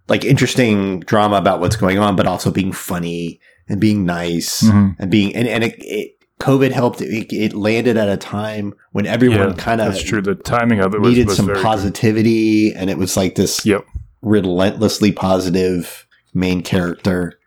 [0.08, 4.96] like interesting drama about what's going on, but also being funny and being nice Mhm.
[4.98, 6.10] and being and and it, it
[6.40, 7.00] COVID helped.
[7.00, 9.54] It, it landed at a time when everyone yeah.
[9.56, 10.20] kind of That's true.
[10.20, 11.64] The timing of it was, needed was some very good.
[11.64, 13.84] positivity, and it was like this Yep.
[14.22, 17.38] relentlessly positive main character.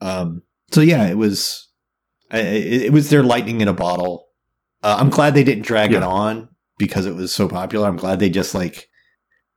[0.00, 1.68] Um, so yeah, it was
[2.32, 4.26] it, it was their lightning in a bottle.
[4.82, 7.86] Uh, I'm glad they didn't drag it on because it was so popular.
[7.88, 8.88] I'm glad they just like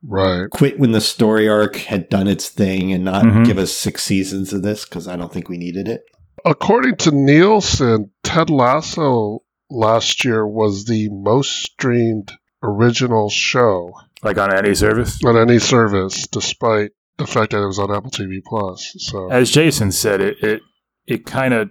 [0.02, 0.48] Right.
[0.48, 3.44] quit when the story arc had done its thing and not Mhm.
[3.44, 6.04] give us six seasons of this because I don't think we needed it.
[6.44, 14.52] According to Nielsen, Ted Lasso last year was the most streamed original show like on
[14.54, 15.18] any service.
[15.24, 18.94] on any service, despite the fact that it was on Apple TV Plus.
[18.98, 20.62] So As Jason said, it it
[21.06, 21.70] it kind of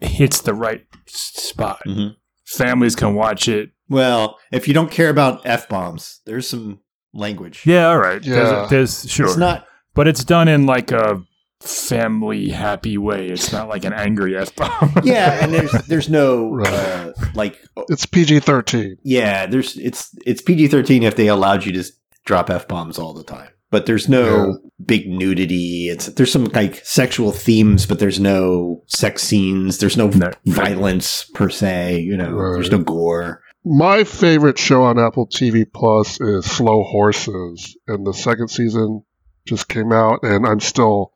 [0.00, 1.80] hits the right s- spot.
[1.86, 2.14] Mhm.
[2.46, 3.70] Families can watch it.
[3.88, 6.80] Well, if you don't care about f bombs, there's some
[7.12, 7.62] language.
[7.66, 8.22] Yeah, all right.
[8.24, 8.66] Yeah.
[8.68, 11.22] There's, there's sure, It's not but it's done in like a
[11.62, 13.28] family happy way.
[13.28, 14.92] It's not like an angry f bomb.
[15.04, 16.68] yeah, and there's there's no Right.
[16.68, 18.96] uh, like It's PG thirteen.
[19.02, 21.84] yeah, there's it's it's PG thirteen if they allowed you to
[22.24, 25.88] drop f bombs all the time, but there's no big nudity.
[25.88, 29.78] It's there's some like sexual themes, but there's no sex scenes.
[29.78, 30.30] There's no No.
[30.46, 32.00] violence per se.
[32.00, 32.54] You know, Right.
[32.54, 33.40] there's no gore.
[33.64, 39.02] My favorite show on Apple TV Plus is Slow Horses, and the second season
[39.46, 41.12] just came out, and I'm still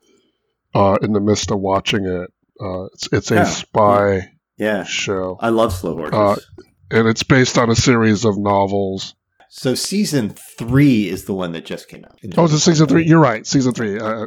[0.76, 2.30] uh, in the midst of watching it.
[2.60, 3.44] Uh, it's it's a Yeah.
[3.44, 6.14] spy Yeah, show, I love slow horses.
[6.14, 6.36] Uh,
[6.90, 9.14] and it's based on a series of novels.
[9.50, 12.18] so season three is the one that just came out.
[12.36, 13.04] Oh, is it season three?
[13.04, 13.98] You're right, season three.
[13.98, 14.26] Uh,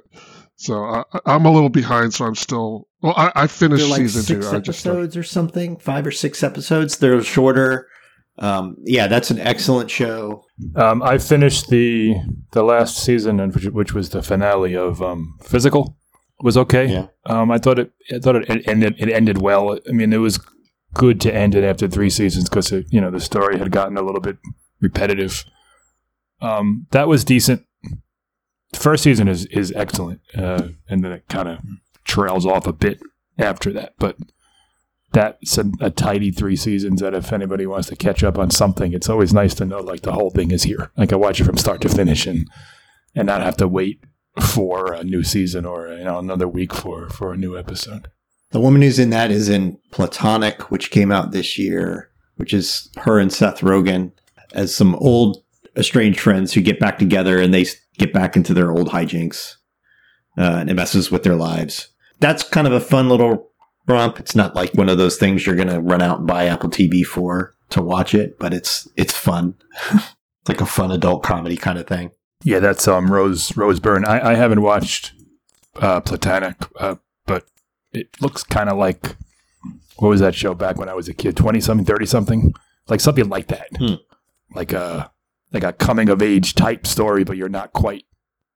[0.58, 2.88] so I, I'm a little behind, so I'm still.
[3.02, 4.56] Well, I, I finished like season six two.
[4.56, 6.98] I just started- episodes or something, five or six episodes.
[6.98, 7.88] They're shorter.
[8.38, 10.44] Um, yeah, that's an excellent show.
[10.76, 12.16] Um, I finished the
[12.52, 15.98] the last season, and which, which was the finale of um, Physical.
[16.40, 16.88] It was okay.
[16.88, 17.08] Yeah.
[17.26, 17.92] Um, I thought it.
[18.14, 18.96] I thought it ended.
[18.98, 19.78] It ended well.
[19.88, 20.40] I mean, it was
[20.94, 24.02] good to end it after three seasons because you know the story had gotten a
[24.02, 24.38] little bit
[24.80, 25.46] repetitive.
[26.42, 27.66] Um, that was decent.
[28.72, 31.60] The first season is is excellent, uh, and then it kind of
[32.06, 33.02] trails off a bit
[33.38, 33.96] after that.
[34.00, 34.16] But
[35.12, 37.02] that's a, a tidy three seasons.
[37.02, 40.02] That if anybody wants to catch up on something, it's always nice to know like
[40.02, 40.92] the whole thing is here.
[40.96, 42.48] Like I watch it from start to finish, and
[43.14, 44.02] and not have to wait
[44.42, 48.10] for a new season or you know another week for for a new episode.
[48.52, 52.90] The woman who's in that is in Platonic, which came out this year, which is
[52.98, 54.12] her and Seth Rogen
[54.54, 55.44] as some old
[55.76, 57.66] estranged friends who get back together and they
[57.98, 59.56] get back into their old hijinks.
[60.38, 61.90] Uh, and it messes with their lives.
[62.20, 63.52] That's kind of a fun little
[63.88, 64.20] romp.
[64.20, 66.70] It's not like one of those things you're going to run out and buy Apple
[66.70, 69.56] TV for to watch it, but it's it's fun.
[69.92, 72.12] it's like a fun adult comedy kind of thing.
[72.44, 74.06] Yeah, that's um Rose Rose Byrne.
[74.06, 75.12] I, I haven't watched
[75.76, 77.46] uh, Platonic, uh, but
[77.92, 79.16] it looks kind of like
[79.98, 81.36] what was that show back when I was a kid?
[81.36, 82.54] Twenty something, thirty something,
[82.88, 83.96] like something like that, Hmm.
[84.56, 85.12] like a
[85.52, 88.06] like a coming of age type story, but you're not quite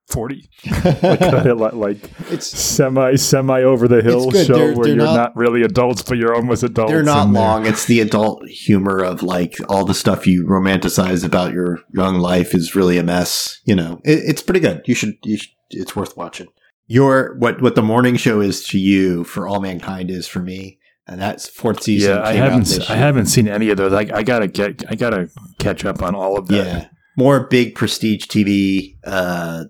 [0.08, 0.50] forty.
[1.02, 1.98] like, like, like
[2.30, 6.02] It's semi semi over the hill show They're- where they're you're not- not, really adults,
[6.04, 6.92] but you're almost adults.
[6.92, 7.66] They're not and long.
[7.66, 12.54] It's the adult humor of like all the stuff you romanticize about your young life
[12.54, 13.60] is really a mess.
[13.66, 14.82] You know, it, it's pretty good.
[14.86, 15.52] You should, you should.
[15.72, 16.48] It's worth watching.
[16.86, 20.78] Your what what the morning show is to you for all mankind is for me,
[21.08, 22.18] and that's fourth season.
[22.18, 22.89] Yeah, I haven't.
[22.89, 23.94] I haven't seen any of those.
[23.94, 24.84] I, I gotta get.
[24.89, 26.56] I gotta catch up on all of that.
[26.68, 26.88] Yeah,
[27.18, 29.63] more big prestige TV, uh,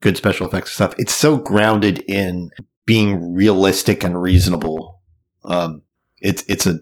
[0.00, 0.94] good special effects stuff.
[0.98, 2.50] It's so grounded in
[2.84, 5.00] being realistic and reasonable.
[5.44, 5.82] Um,
[6.20, 6.80] it's it's a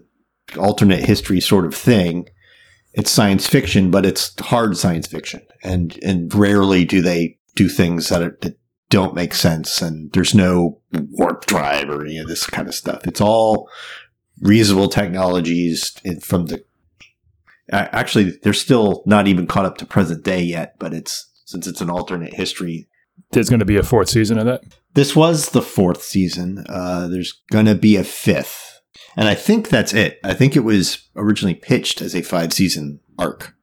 [0.57, 2.27] alternate history sort of thing.
[2.93, 8.09] It's science fiction, but it's hard science fiction, and and rarely do they do things
[8.09, 8.57] that, are, that
[8.89, 9.81] don't make sense.
[9.81, 13.05] And there's no warp drive or any of this kind of stuff.
[13.07, 13.69] It's all
[14.41, 16.63] reasonable technologies from the
[17.71, 21.81] actually they're still not even caught up to present day yet but it's since it's
[21.81, 22.87] an alternate history
[23.31, 24.61] There's going to be a fourth season of that.
[24.93, 28.81] this was the fourth season uh, there's gonna be a fifth
[29.17, 32.99] and i think that's it i think it was originally pitched as a five season
[33.17, 33.53] arc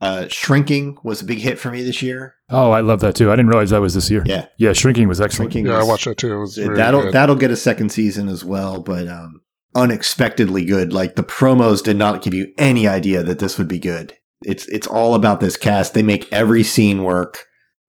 [0.00, 3.30] uh, shrinking was a big hit for me this year Oh, I love that too.
[3.30, 4.22] I didn't realize that was this year.
[4.24, 5.52] yeah Yeah, Shrinking was excellent.
[5.52, 6.32] shrinking Yeah, I watched that too.
[6.32, 7.12] It was very that'll good.
[7.12, 9.42] that'll get a second season as well, but um,
[9.74, 10.92] unexpectedly good.
[10.92, 14.14] Like the promos did not give you any idea that this would be good.
[14.44, 15.94] It's it's all about this cast.
[15.94, 17.44] They make every scene work.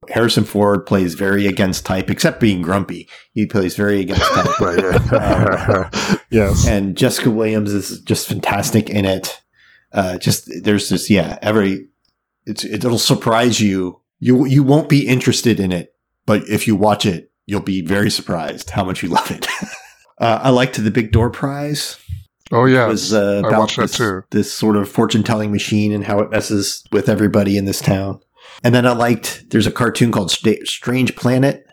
[0.08, 3.08] Harrison Ford plays very against type, except being grumpy.
[3.34, 4.48] He plays very against type.
[4.60, 4.80] Right,
[5.12, 6.18] yeah.
[6.32, 6.68] yes.
[6.68, 9.42] and Jessica Williams is just fantastic in it.
[9.92, 11.88] Uh, just there's this yeah every
[12.46, 14.02] it's it'll surprise you.
[14.20, 15.94] You you won't be interested in it,
[16.26, 19.48] but if you watch it, you'll be very surprised how much you love it.
[20.20, 21.98] uh, I liked the Big Door Prize.
[22.52, 22.88] Oh yeah.
[22.88, 24.24] Was uh, I watched that this, too.
[24.32, 28.20] this sort of fortune telling machine and how it messes with everybody in this town.
[28.64, 31.66] And then I liked there's a cartoon called Sta- Strange Planet,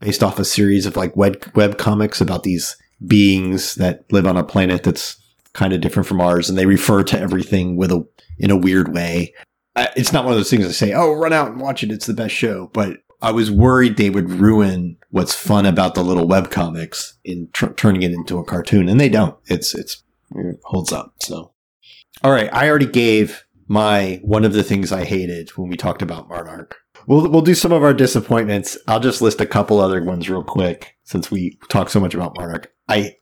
[0.00, 4.36] based off a series of like web web comics about these beings that live on
[4.36, 5.16] a planet that's
[5.52, 8.06] kind of different from ours, and they refer to everything with a
[8.38, 9.34] in a weird way.
[9.76, 11.90] I, it's not one of those things I say, "Oh, run out and watch it;
[11.90, 16.02] it's the best show." But I was worried they would ruin what's fun about the
[16.02, 19.36] little web comics in tr- turning it into a cartoon, and they don't.
[19.46, 20.02] It's it's
[20.34, 21.14] it holds up.
[21.20, 21.52] So,
[22.22, 26.02] all right, I already gave my one of the things I hated when we talked
[26.02, 26.76] about Monarch.
[27.06, 28.76] We'll we'll do some of our disappointments.
[28.88, 32.36] I'll just list a couple other ones real quick since we talk so much about
[32.36, 32.72] Monarch.
[32.88, 33.16] I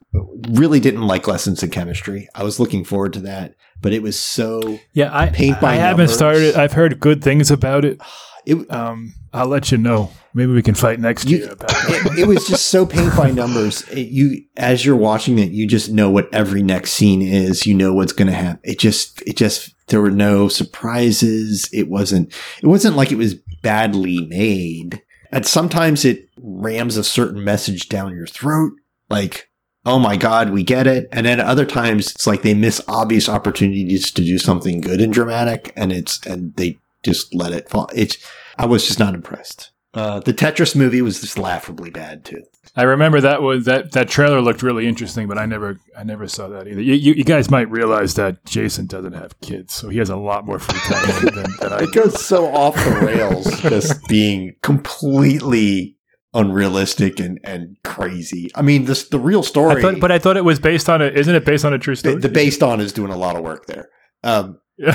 [0.51, 2.29] really didn't like lessons in chemistry.
[2.35, 5.77] I was looking forward to that, but it was so Yeah, I Paint by I
[5.77, 6.57] haven't started.
[6.57, 8.01] I've heard good things about it.
[8.47, 10.11] it, Um, I'll let you know.
[10.38, 13.83] Maybe we can fight next You- year it, it was just so paint by numbers.
[13.88, 17.66] It- you, as you're watching it, you just know what every next scene is.
[17.66, 18.61] You know what's going to happen.
[18.62, 21.68] It just, it just, there were no surprises.
[21.72, 25.03] It wasn't, it wasn't like it was badly made.
[25.33, 28.74] And sometimes it rams a certain message down your throat,
[29.11, 29.51] like,
[29.85, 31.09] oh my God, we get it.
[31.11, 35.12] And then other times it's like they miss obvious opportunities to do something good and
[35.12, 37.90] dramatic and it's, and they just let it fall.
[37.92, 38.16] It's,
[38.57, 39.72] I was just not impressed.
[39.99, 42.45] Uh, the Tetris movie was just laughably bad too.
[42.77, 46.29] I remember that was that that trailer looked really interesting, but I never I never
[46.29, 46.81] saw that either.
[46.81, 50.17] You, you, you guys might realize that Jason doesn't have kids, so he has a
[50.17, 51.83] lot more free time than, than, I.
[51.83, 55.97] It goes so off the rails, just being completely
[56.33, 58.53] unrealistic and, and crazy.
[58.55, 59.79] I mean, this the real story.
[59.79, 61.07] I thought, but I thought it was based on a.
[61.07, 62.21] Isn't it based on a true story?
[62.21, 63.89] the based on is doing a lot of work there.
[64.23, 64.61] Um,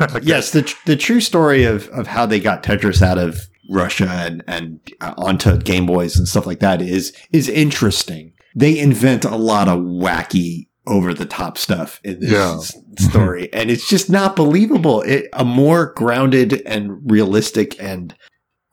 [0.00, 0.20] Okay.
[0.22, 4.42] Yes, the the true story of of how they got Tetris out of Russia and
[4.46, 8.32] and uh, onto Game Boys and stuff like that is is interesting.
[8.54, 12.58] They invent a lot of wacky over the top stuff in this Yeah.
[12.98, 15.02] story and it's just not believable.
[15.02, 18.14] It a more grounded and realistic and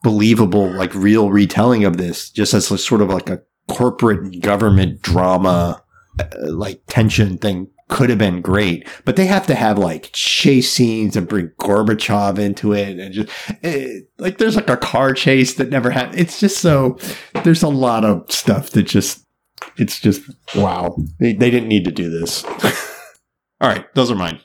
[0.02, 5.02] believable like real retelling of this just as a sort of like a corporate government
[5.02, 5.82] drama
[6.18, 10.70] uh, like tension thing could have been great, but they have to have like chase
[10.70, 13.30] scenes and bring Gorbachev into it, and just
[13.62, 16.20] eh, like there's like a car chase that never happened.
[16.20, 16.98] It's just so
[17.44, 19.24] there's a lot of stuff that just
[19.76, 20.22] it's just
[20.54, 20.96] wow.
[21.18, 22.44] They they didn't need to do this.
[23.60, 24.40] All right, those are mine.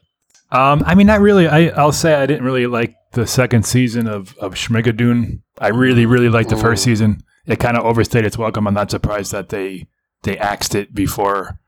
[0.51, 1.47] Um, I mean, not really.
[1.47, 5.41] I, I'll say I didn't really like the second season of of Schmigadoon.
[5.59, 7.23] I really, really liked the first season.
[7.45, 8.67] It kind of overstayed its welcome.
[8.67, 9.87] I'm not surprised that they
[10.23, 11.59] they axed it before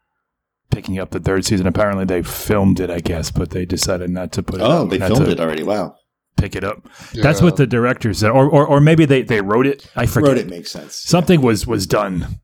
[0.71, 1.67] picking up the third season.
[1.67, 4.63] Apparently, they filmed it, I guess, but they decided not to put it.
[4.63, 5.63] Oh, up, they filmed it already.
[5.63, 5.95] Wow,
[6.37, 6.87] Pick it up.
[7.13, 9.89] That's what the director said, or or, or maybe they, they wrote it.
[9.95, 10.29] I forget.
[10.29, 10.95] wrote it makes sense.
[10.95, 12.41] Something was was done,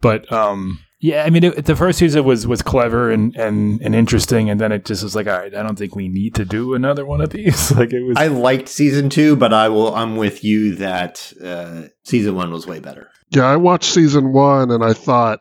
[0.00, 1.24] but um, yeah.
[1.24, 4.70] I mean, it, the first season was was clever and, and and interesting, and then
[4.70, 7.20] it just was like, all right, I don't think we need to do another one
[7.20, 7.72] of these.
[7.76, 8.16] like it was.
[8.16, 9.92] I liked season two, but I will.
[9.92, 13.10] I'm with you that uh, season one was way better.
[13.30, 15.40] Yeah, I watched season one and I thought,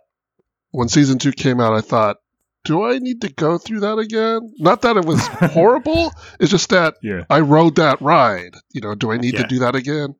[0.73, 2.17] when season two came out, I thought,
[2.65, 4.53] do I need to go through that again?
[4.57, 7.23] Not that it was horrible, it's just that yeah.
[7.29, 8.55] I rode that ride.
[8.73, 9.41] You know, do I need Yeah.
[9.43, 10.15] to do that again?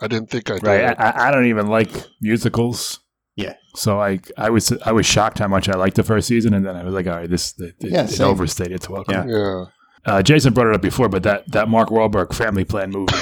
[0.00, 0.62] I didn't think I did.
[0.66, 0.84] Right.
[0.98, 1.90] I, I- I don't even like
[2.20, 3.00] musicals.
[3.34, 3.54] Yeah.
[3.74, 6.64] So I I was I was shocked how much I liked the first season, and
[6.66, 8.28] then I was like, all right, this it, it, Yeah, it same.
[8.28, 9.28] overstayed its welcome.
[9.28, 9.36] Yeah.
[9.36, 9.64] yeah.
[10.06, 13.12] Uh, Jason brought it up before, but that that Mark Wahlberg Family Plan movie.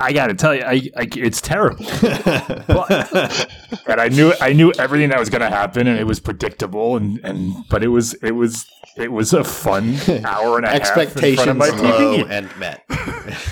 [0.00, 1.84] I got to tell you, I, I it's terrible.
[3.86, 6.96] and I knew I knew everything that was going to happen, and it was predictable,
[6.96, 8.64] and, and but it was it was
[8.96, 12.26] it was a fun hour and a half in Expectations low TV.
[12.30, 12.84] and met.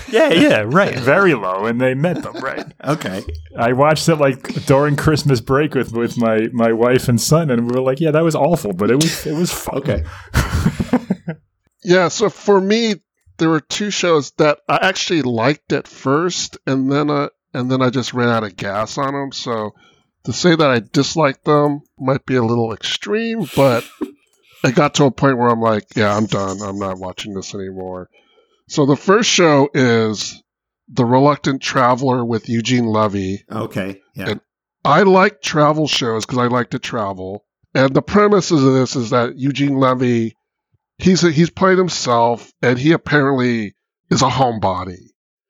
[0.09, 2.65] Yeah, yeah, right, very low, and they met them right.
[2.83, 3.23] okay.
[3.55, 7.69] I watched it like during Christmas break with, with my, my wife and son, and
[7.69, 9.77] we were like, yeah, that was awful, but it was it was fun.
[9.77, 10.03] Okay.
[11.83, 12.95] Yeah, so for me,
[13.39, 17.81] there were two shows that I actually liked at first, and then uh, and then
[17.81, 19.31] I just ran out of gas on them.
[19.31, 19.73] So
[20.25, 23.89] to say that I disliked them might be a little extreme, but
[24.63, 26.61] I got to a point where I'm like, yeah, I'm done.
[26.61, 28.09] I'm not watching this anymore.
[28.67, 30.43] So the first show is
[30.89, 33.45] The Reluctant Traveler with Eugene Levy.
[33.51, 34.01] Okay.
[34.15, 34.29] Yeah.
[34.31, 34.41] And-
[34.85, 37.45] I like travel shows because I like to travel.
[37.75, 40.35] And the premise of this is that Eugene Levy,
[40.99, 43.73] he's he's playing himself, and he apparently
[44.11, 45.07] is a homebody.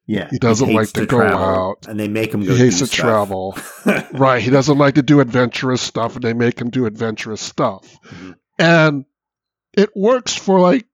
[0.07, 0.27] Yeah.
[0.31, 1.37] He doesn't hates like to go travel,
[1.77, 1.87] out.
[1.87, 2.99] and they make him Go He hates to stuff.
[2.99, 3.57] travel.
[4.13, 4.41] right.
[4.41, 7.95] He doesn't like to do adventurous stuff, and they make him do adventurous stuff.
[8.07, 8.35] Mhm.
[8.57, 9.05] And
[9.73, 10.85] it works for like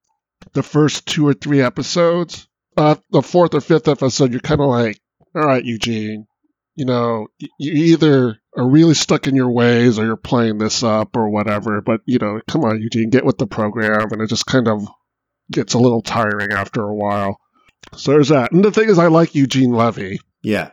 [0.53, 2.47] the first two or three episodes.
[2.75, 4.99] Uh, the fourth or fifth episode, you're kind of like,
[5.33, 6.27] all right, Eugene,
[6.75, 11.15] you know, you either are really stuck in your ways or you're playing this up
[11.15, 11.81] or whatever.
[11.81, 14.11] But, you know, come on, Eugene, get with the program.
[14.11, 14.87] And it just kind of
[15.51, 17.37] gets a little tiring after a while.
[17.95, 18.51] So there's that.
[18.51, 20.71] And the thing is, I like Eugene Levy yeah.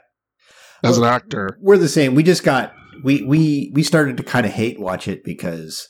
[0.83, 1.59] as an actor.
[1.61, 2.15] We're the same.
[2.15, 5.89] We just got we we we started to kind of hate watch it because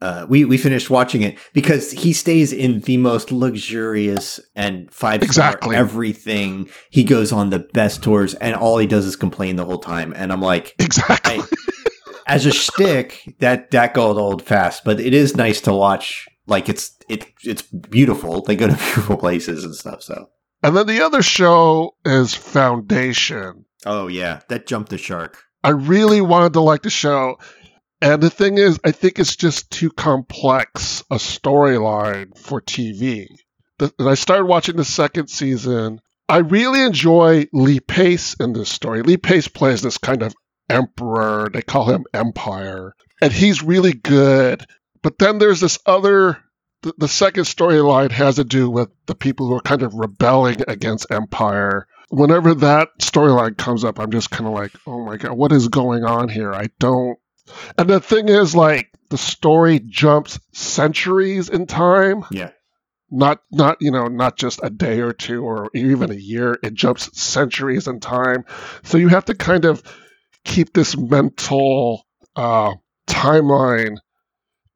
[0.00, 5.20] uh, we we finished watching it because he stays in the most luxurious and five
[5.20, 5.74] star Exactly.
[5.76, 6.68] everything.
[6.90, 10.12] He goes on the best tours, and all he does is complain the whole time.
[10.16, 11.40] And I'm like, Exactly.
[12.26, 14.84] as a shtick, that that goes old fast.
[14.84, 16.28] But it is nice to watch.
[16.46, 18.42] Like it's it it's beautiful.
[18.42, 20.02] They go to beautiful places and stuff.
[20.02, 20.28] So
[20.62, 23.64] And then the other show is Foundation.
[23.86, 25.42] oh yeah, that jumped the shark.
[25.64, 27.38] I really wanted to like the show.
[28.00, 33.26] And the thing is, I think it's just too complex a storyline for TV.
[33.78, 36.00] The, and I started watching the second season.
[36.28, 39.02] I really enjoy Lee Pace in this story.
[39.02, 40.34] Lee Pace plays this kind of
[40.68, 41.48] emperor.
[41.52, 42.94] They call him Empire.
[43.22, 44.66] And he's really good.
[45.02, 46.38] But then there's this other
[46.82, 50.62] the, the second storyline has to do with the people who are kind of rebelling
[50.68, 51.86] against Empire.
[52.10, 55.68] Whenever that storyline comes up, I'm just kind of like, oh my god, what is
[55.68, 56.52] going on here?
[56.52, 57.18] I don't.
[57.78, 62.24] And the thing is, like, the story jumps centuries in time.
[62.30, 62.50] Yeah.
[63.10, 66.58] Not, not you know, not just a day or two or even a year.
[66.62, 68.44] It jumps centuries in time.
[68.82, 69.82] So you have to kind of
[70.44, 72.74] keep this mental uh,
[73.06, 73.98] timeline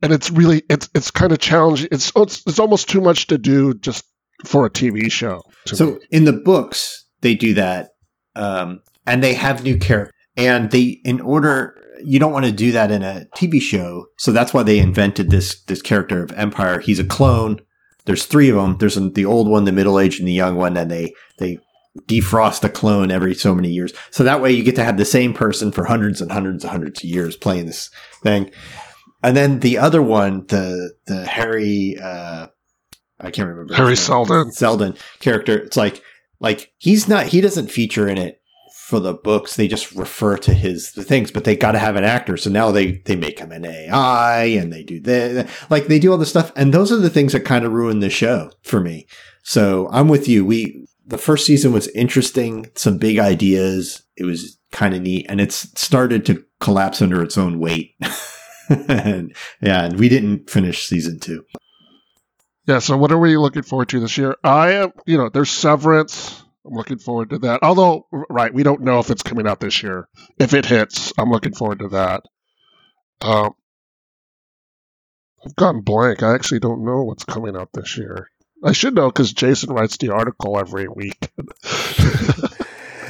[0.03, 1.89] and it's really it's it's kind of challenging.
[1.91, 4.05] It's it's, it's almost too much to do just
[4.45, 5.43] for a TV show.
[5.67, 5.99] So me.
[6.11, 7.91] in the books, they do that,
[8.35, 10.15] um, and they have new characters.
[10.37, 14.07] And they, in order, you don't want to do that in a TV show.
[14.17, 16.81] So that's why they invented this this character of Empire.
[16.81, 17.61] He's a clone.
[18.05, 18.79] There's three of them.
[18.79, 20.77] There's the old one, the middle aged, and the young one.
[20.77, 21.59] And they they
[22.07, 23.93] defrost a clone every so many years.
[24.11, 26.71] So that way you get to have the same person for hundreds and hundreds and
[26.71, 27.91] hundreds of years playing this
[28.23, 28.51] thing.
[29.23, 32.47] And then the other one, the the Hari, uh,
[33.19, 33.97] I can't remember Hari.
[33.97, 34.53] Seldon.
[34.53, 35.59] Seldon character.
[35.59, 36.03] It's like
[36.41, 38.40] like he's not he doesn't feature in it
[38.91, 39.57] for the books.
[39.57, 42.37] They just refer to his the things, but they got to have an actor.
[42.37, 45.49] So now they they make him an AI and they do that.
[45.71, 48.01] Like they do all this stuff, and those are the things that kind of ruin
[48.01, 49.07] the show for me.
[49.43, 50.45] So I'm with you.
[50.45, 54.03] We the first season was interesting, some big ideas.
[54.17, 57.95] It was kind of neat, and it's started to collapse under its own weight.
[58.69, 61.45] and, yeah, and we didn't finish season two.
[62.67, 62.81] Yeah.
[62.81, 64.37] So what are we looking forward to this year?
[64.45, 64.93] I am.
[65.07, 66.43] You know, there's Severance.
[66.67, 67.63] I'm looking forward to that.
[67.63, 70.09] Although, right, we don't know if it's coming out this year.
[70.39, 72.23] If it hits, I'm looking forward to that.
[73.23, 73.55] Um,
[75.45, 76.23] I've gone blank.
[76.23, 78.29] I actually don't know what's coming out this year.
[78.63, 81.31] I should know because Jason writes the article every week.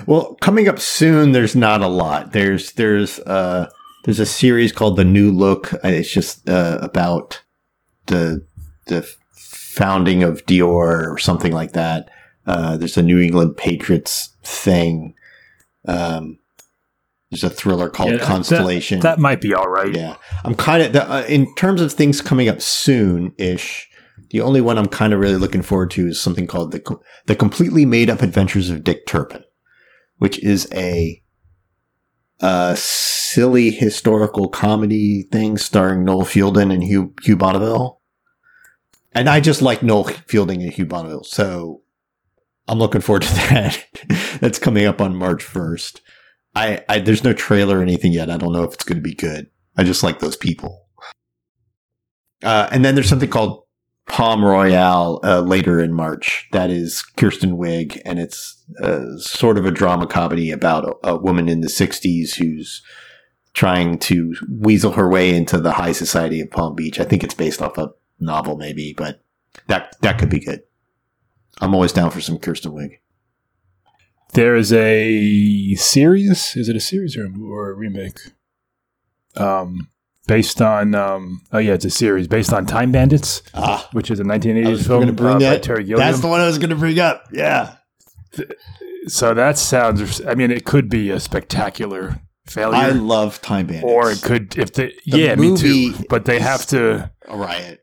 [0.07, 2.33] Well, coming up soon, there's not a lot.
[2.33, 3.69] There's there's uh
[4.05, 5.73] there's a series called The New Look.
[5.75, 7.43] Uh, It's just uh, about
[8.07, 8.47] the
[8.87, 12.11] the founding of Dior or something like that.
[12.51, 15.15] Uh, there's a New England Patriots thing.
[15.87, 16.41] Um,
[17.31, 18.99] there's a thriller called Yeah, Constellation.
[18.99, 19.95] That might be all right.
[19.95, 23.89] Yeah, I'm kind of uh, in terms of things coming up soon ish.
[24.31, 27.37] The only one I'm kind of really looking forward to is something called the the
[27.37, 29.45] completely made up adventures of Dick Turpin,
[30.19, 31.23] which is a
[32.41, 38.01] uh, silly historical comedy thing starring Noel Fielding and Hugh Hugh Bonneville.
[39.13, 41.83] And I just like Noel Fielding and Hugh Bonneville, so
[42.71, 43.85] I'm looking forward to that.
[44.41, 46.01] That's coming up on March 1st.
[46.55, 48.31] I, I there's no trailer or anything yet.
[48.31, 49.49] I don't know if it's going to be good.
[49.77, 50.87] I just like those people.
[52.43, 53.65] Uh, and then there's something called
[54.07, 56.49] Palm Royale uh, later in March.
[56.53, 61.19] That is Kristen Wiig, and it's uh, sort of a drama comedy about a, a
[61.19, 62.83] woman in the 60s who's
[63.53, 66.99] trying to weasel her way into the high society of Palm Beach.
[66.99, 69.23] I think it's based off a novel, maybe, but
[69.67, 70.63] that that could be good.
[71.61, 72.99] I'm always down for some Kristen Wiig.
[74.33, 76.57] There is a series.
[76.57, 78.19] Is it a series or, or a remake?
[79.37, 79.89] Um,
[80.27, 84.21] based on um, oh yeah, it's a series based on Time Bandits, Ah, which is
[84.21, 85.63] a 1980s film to bring uh, by that.
[85.63, 85.99] Terry Gilliam.
[85.99, 87.25] That's the one I was going to bring up.
[87.33, 87.75] Yeah.
[89.07, 90.25] so that sounds.
[90.25, 93.85] I mean, it could be a spectacular failure, I love Time Bandits.
[93.93, 95.95] or it could if the, The yeah, me too.
[96.09, 97.11] But they have to.
[97.27, 97.83] a riot.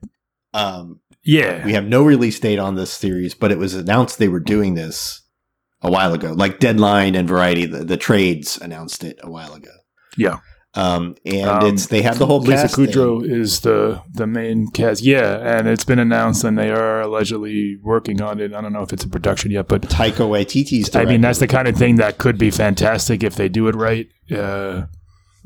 [0.54, 4.30] Um, Yeah, we have no release date on this series, but it was announced they
[4.30, 5.22] were doing this
[5.82, 6.34] a while ago.
[6.34, 9.72] Like Deadline and Variety, the, the trades announced it a while ago.
[10.18, 10.40] Yeah.
[10.74, 12.86] Um, and Um, it's they have the whole Lisa cast thing.
[12.88, 15.02] Kudrow is the the main cast.
[15.02, 18.54] Yeah, and it's been announced, and they are allegedly working on it.
[18.54, 20.96] I don't know if it's in production yet, but Taika Waititi's.
[20.96, 23.76] I mean that's the kind of thing that could be fantastic if they do it
[23.76, 24.08] right.
[24.32, 24.84] Uh,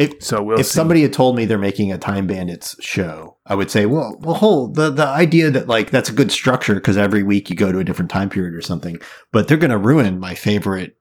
[0.01, 0.73] If- so we'll if see.
[0.73, 4.35] somebody had told me they're making a Time Bandits show, I would say, well, well,
[4.35, 7.71] hold the the idea that like that's a good structure because every week you go
[7.71, 8.99] to a different time period or something.
[9.31, 10.95] But they're going to ruin my favorite,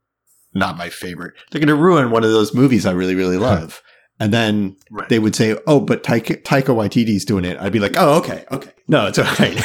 [0.54, 1.34] not my favorite.
[1.50, 3.82] They're going to ruin one of those movies I really really love.
[4.22, 5.08] And then Right.
[5.08, 8.44] they would say, "Oh, but Taika, Taika Waititi's doing it." I'd be like, "Oh, okay,
[8.52, 9.56] okay, no, it's all right.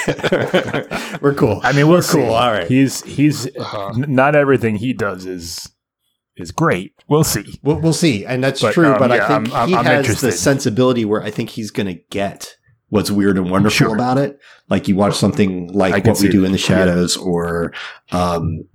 [1.22, 1.60] We're cool.
[1.64, 2.22] I mean, we're cool.
[2.26, 2.34] cool.
[2.34, 2.66] All right.
[2.68, 3.88] He's he's Uh-huh.
[3.90, 5.70] n- not everything he does is
[6.38, 6.94] is great.
[7.08, 7.60] We'll see.
[7.64, 8.88] We'll, we'll see, and that's But, true.
[8.92, 10.28] um, but yeah, I think I'm- I'm- he I'm has interested.
[10.28, 12.56] the sensibility where I think he's going to get
[12.90, 13.96] what's weird and wonderful Sure.
[13.96, 14.40] about it.
[14.70, 16.46] Like you watch something like What We Do that.
[16.48, 17.74] in the Shadows, or
[18.12, 18.66] um,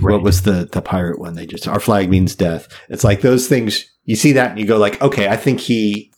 [0.00, 0.14] Right.
[0.14, 1.34] what was the the pirate one?
[1.34, 2.66] They just Our Flag Means Death.
[2.88, 3.84] It's like those things.
[4.04, 6.10] You see that and you go like, okay, I think he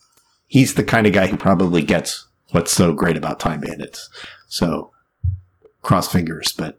[0.47, 4.09] he's the kind of guy who probably gets what's so great about Time Bandits.
[4.49, 4.91] So
[5.83, 6.77] cross fingers, but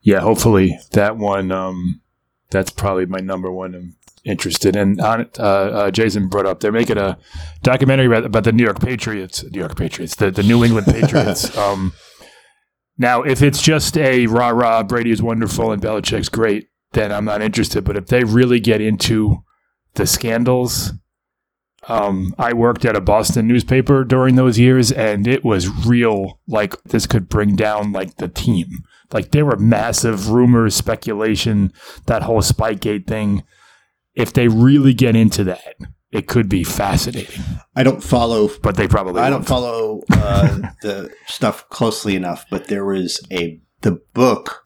[0.00, 1.52] yeah, hopefully that one.
[1.52, 2.00] Um,
[2.50, 3.74] that's probably my number one.
[3.74, 5.00] I'm interested in.
[5.00, 7.18] On it, uh, uh, Jason brought up they're making a
[7.62, 9.44] documentary about, about the New York Patriots.
[9.44, 11.56] New York Patriots, the the New England Patriots.
[11.58, 11.92] um,
[12.96, 17.24] now, if it's just a rah rah, Brady is wonderful and Belichick's great, then I'm
[17.24, 17.84] not interested.
[17.84, 19.44] But if they really get into
[19.94, 20.92] the scandals,
[21.88, 26.40] um, I worked at a Boston newspaper during those years, and it was real.
[26.46, 28.68] Like this could bring down like the team.
[29.12, 31.72] Like there were massive rumors, speculation,
[32.06, 33.42] that whole Spygate thing.
[34.14, 35.74] If they really get into that,
[36.10, 37.42] it could be fascinating.
[37.76, 39.46] I don't follow But they probably I won't.
[39.46, 44.64] don't follow uh, the stuff closely enough, but there was a the book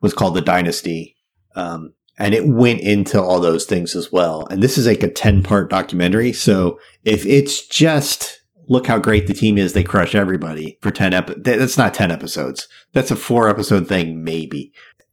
[0.00, 1.16] was called The Dynasty,
[1.54, 4.46] um, and it went into all those things as well.
[4.50, 9.26] And this is like a ten part documentary, so if it's just look how great
[9.26, 12.68] the team is, they crush everybody for ten ep- that's not ten episodes.
[12.92, 14.72] That's a four episode thing, maybe.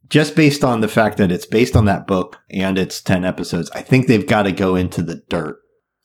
[0.09, 3.71] Just based on the fact that it's based on that book and it's ten episodes,
[3.71, 5.57] I think they've got to go into the dirt.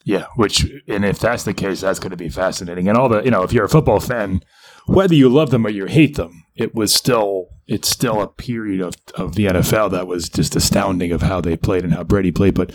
[0.05, 2.88] Yeah, which and if that's the case, that's going to be fascinating.
[2.88, 4.40] And all the you know, if you're a football fan,
[4.86, 8.80] whether you love them or you hate them, it was still it's still a period
[8.80, 12.32] of of the NFL that was just astounding of how they played and how Brady
[12.32, 12.55] played.
[12.55, 12.74] But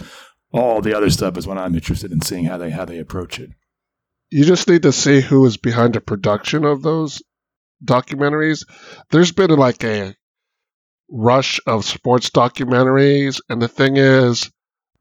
[0.52, 3.40] all the other stuff is what I'm interested in seeing how they how they approach
[3.40, 3.52] it.
[4.30, 7.22] You just need to see who is behind the production of those
[7.84, 8.66] documentaries.
[9.10, 10.16] There's been like a
[11.10, 14.52] rush of sports documentaries, and the thing is,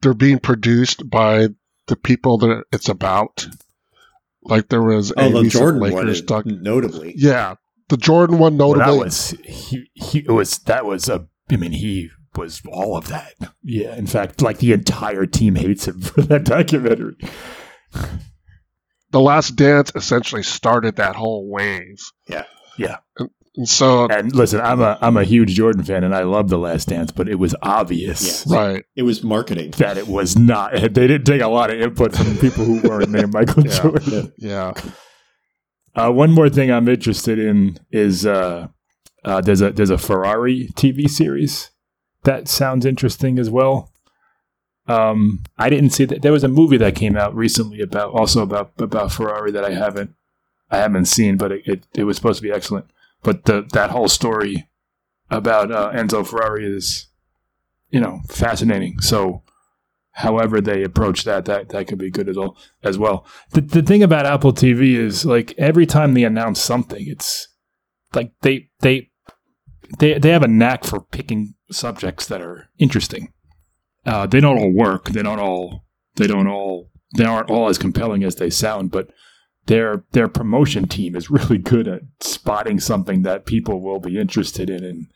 [0.03, 1.49] they're being produced by
[1.87, 3.47] the people that it's about.
[4.43, 6.47] Like there was oh, a Oh, the Jordan one, Lakers is doc.
[6.47, 7.14] notably.
[7.16, 7.55] Yeah,
[7.89, 8.99] the Jordan one Well, notably.
[8.99, 13.09] that was he, he it was that was a I mean he was all of
[13.09, 13.32] that.
[13.62, 17.16] Yeah, in fact, like the entire team hates him for that documentary.
[19.11, 21.99] the Last Dance essentially started that whole wave.
[22.28, 22.45] Yeah.
[22.78, 22.99] Yeah.
[23.18, 26.51] And, and so, And listen, I'm a I'm a huge Jordan fan, and I love
[26.51, 28.84] The Last Dance, but it was obvious right.
[28.97, 29.70] It was marketing.
[29.78, 30.72] that it was not.
[30.80, 33.80] They didn't take a lot of input from people who weren't named Michael Yeah.
[33.80, 34.32] Jordan.
[34.37, 34.72] Yeah.
[35.97, 38.69] Uh, one more thing I'm interested in is uh,
[39.25, 41.71] uh, there's a there's a Ferrari TV series
[42.25, 43.93] that sounds interesting as well.
[44.87, 46.21] Um, I didn't see that.
[46.21, 49.73] There was a movie that came out recently about also about about Ferrari that I
[49.73, 50.15] haven't
[50.71, 52.91] I haven't seen, but it, it, it was supposed to be excellent.
[53.23, 54.69] But the that whole story
[55.31, 57.07] about uh, Enzo Ferrari is
[57.91, 59.01] you know fascinating.
[59.01, 59.43] So
[60.17, 63.27] however they approach that that that could be good as well as well.
[63.53, 67.49] The the thing about Apple TV is like every time they announce something, it's
[68.14, 69.11] like they they
[69.99, 73.33] they they have a knack for picking subjects that are interesting.
[74.07, 75.11] Uh, they don't all work.
[75.11, 75.85] They don't all
[76.17, 79.11] they don't all they aren't all as compelling as they sound, but
[79.67, 84.71] their their promotion team is really good at spotting something that people will be interested
[84.71, 85.07] in and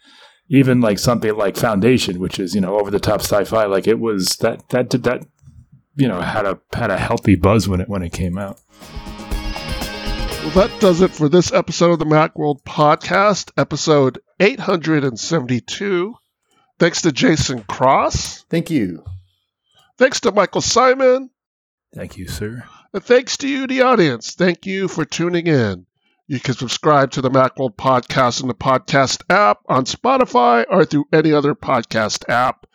[0.51, 3.99] even like something like Foundation, which is, you know, over the top sci-fi, like it
[3.99, 5.25] was that that did that
[5.97, 8.59] you know, had a had a healthy buzz when it when it came out.
[10.43, 16.15] Well, that does it for this episode of the Macworld Podcast, episode 872.
[16.79, 18.45] Thanks to Jason Cross.
[18.49, 19.05] Thank you.
[19.99, 21.29] Thanks to Michael Simon.
[21.95, 22.65] Thank you, sir.
[22.95, 24.35] And thanks to you, the audience.
[24.35, 25.85] Thank you for tuning in.
[26.31, 31.07] You can subscribe to the Macworld Podcast in the podcast app on Spotify or through
[31.13, 32.67] any other podcast app.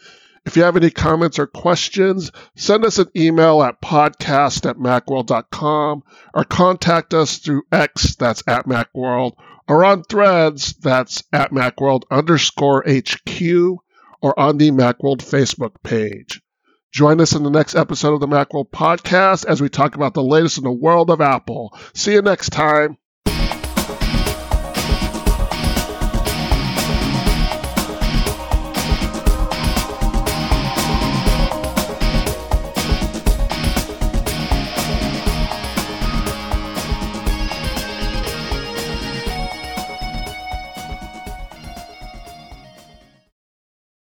[0.45, 6.03] If you have any comments or questions, send us an email at podcast at macworld.com
[6.33, 9.37] or contact us through X, that's at Macworld,
[9.69, 13.41] or on threads, that's at Macworld underscore HQ,
[14.21, 16.41] or on the Macworld Facebook page.
[16.91, 20.21] Join us in the next episode of the Macworld Podcast as we talk about the
[20.21, 21.73] latest in the world of Apple.
[21.93, 22.97] See you next time.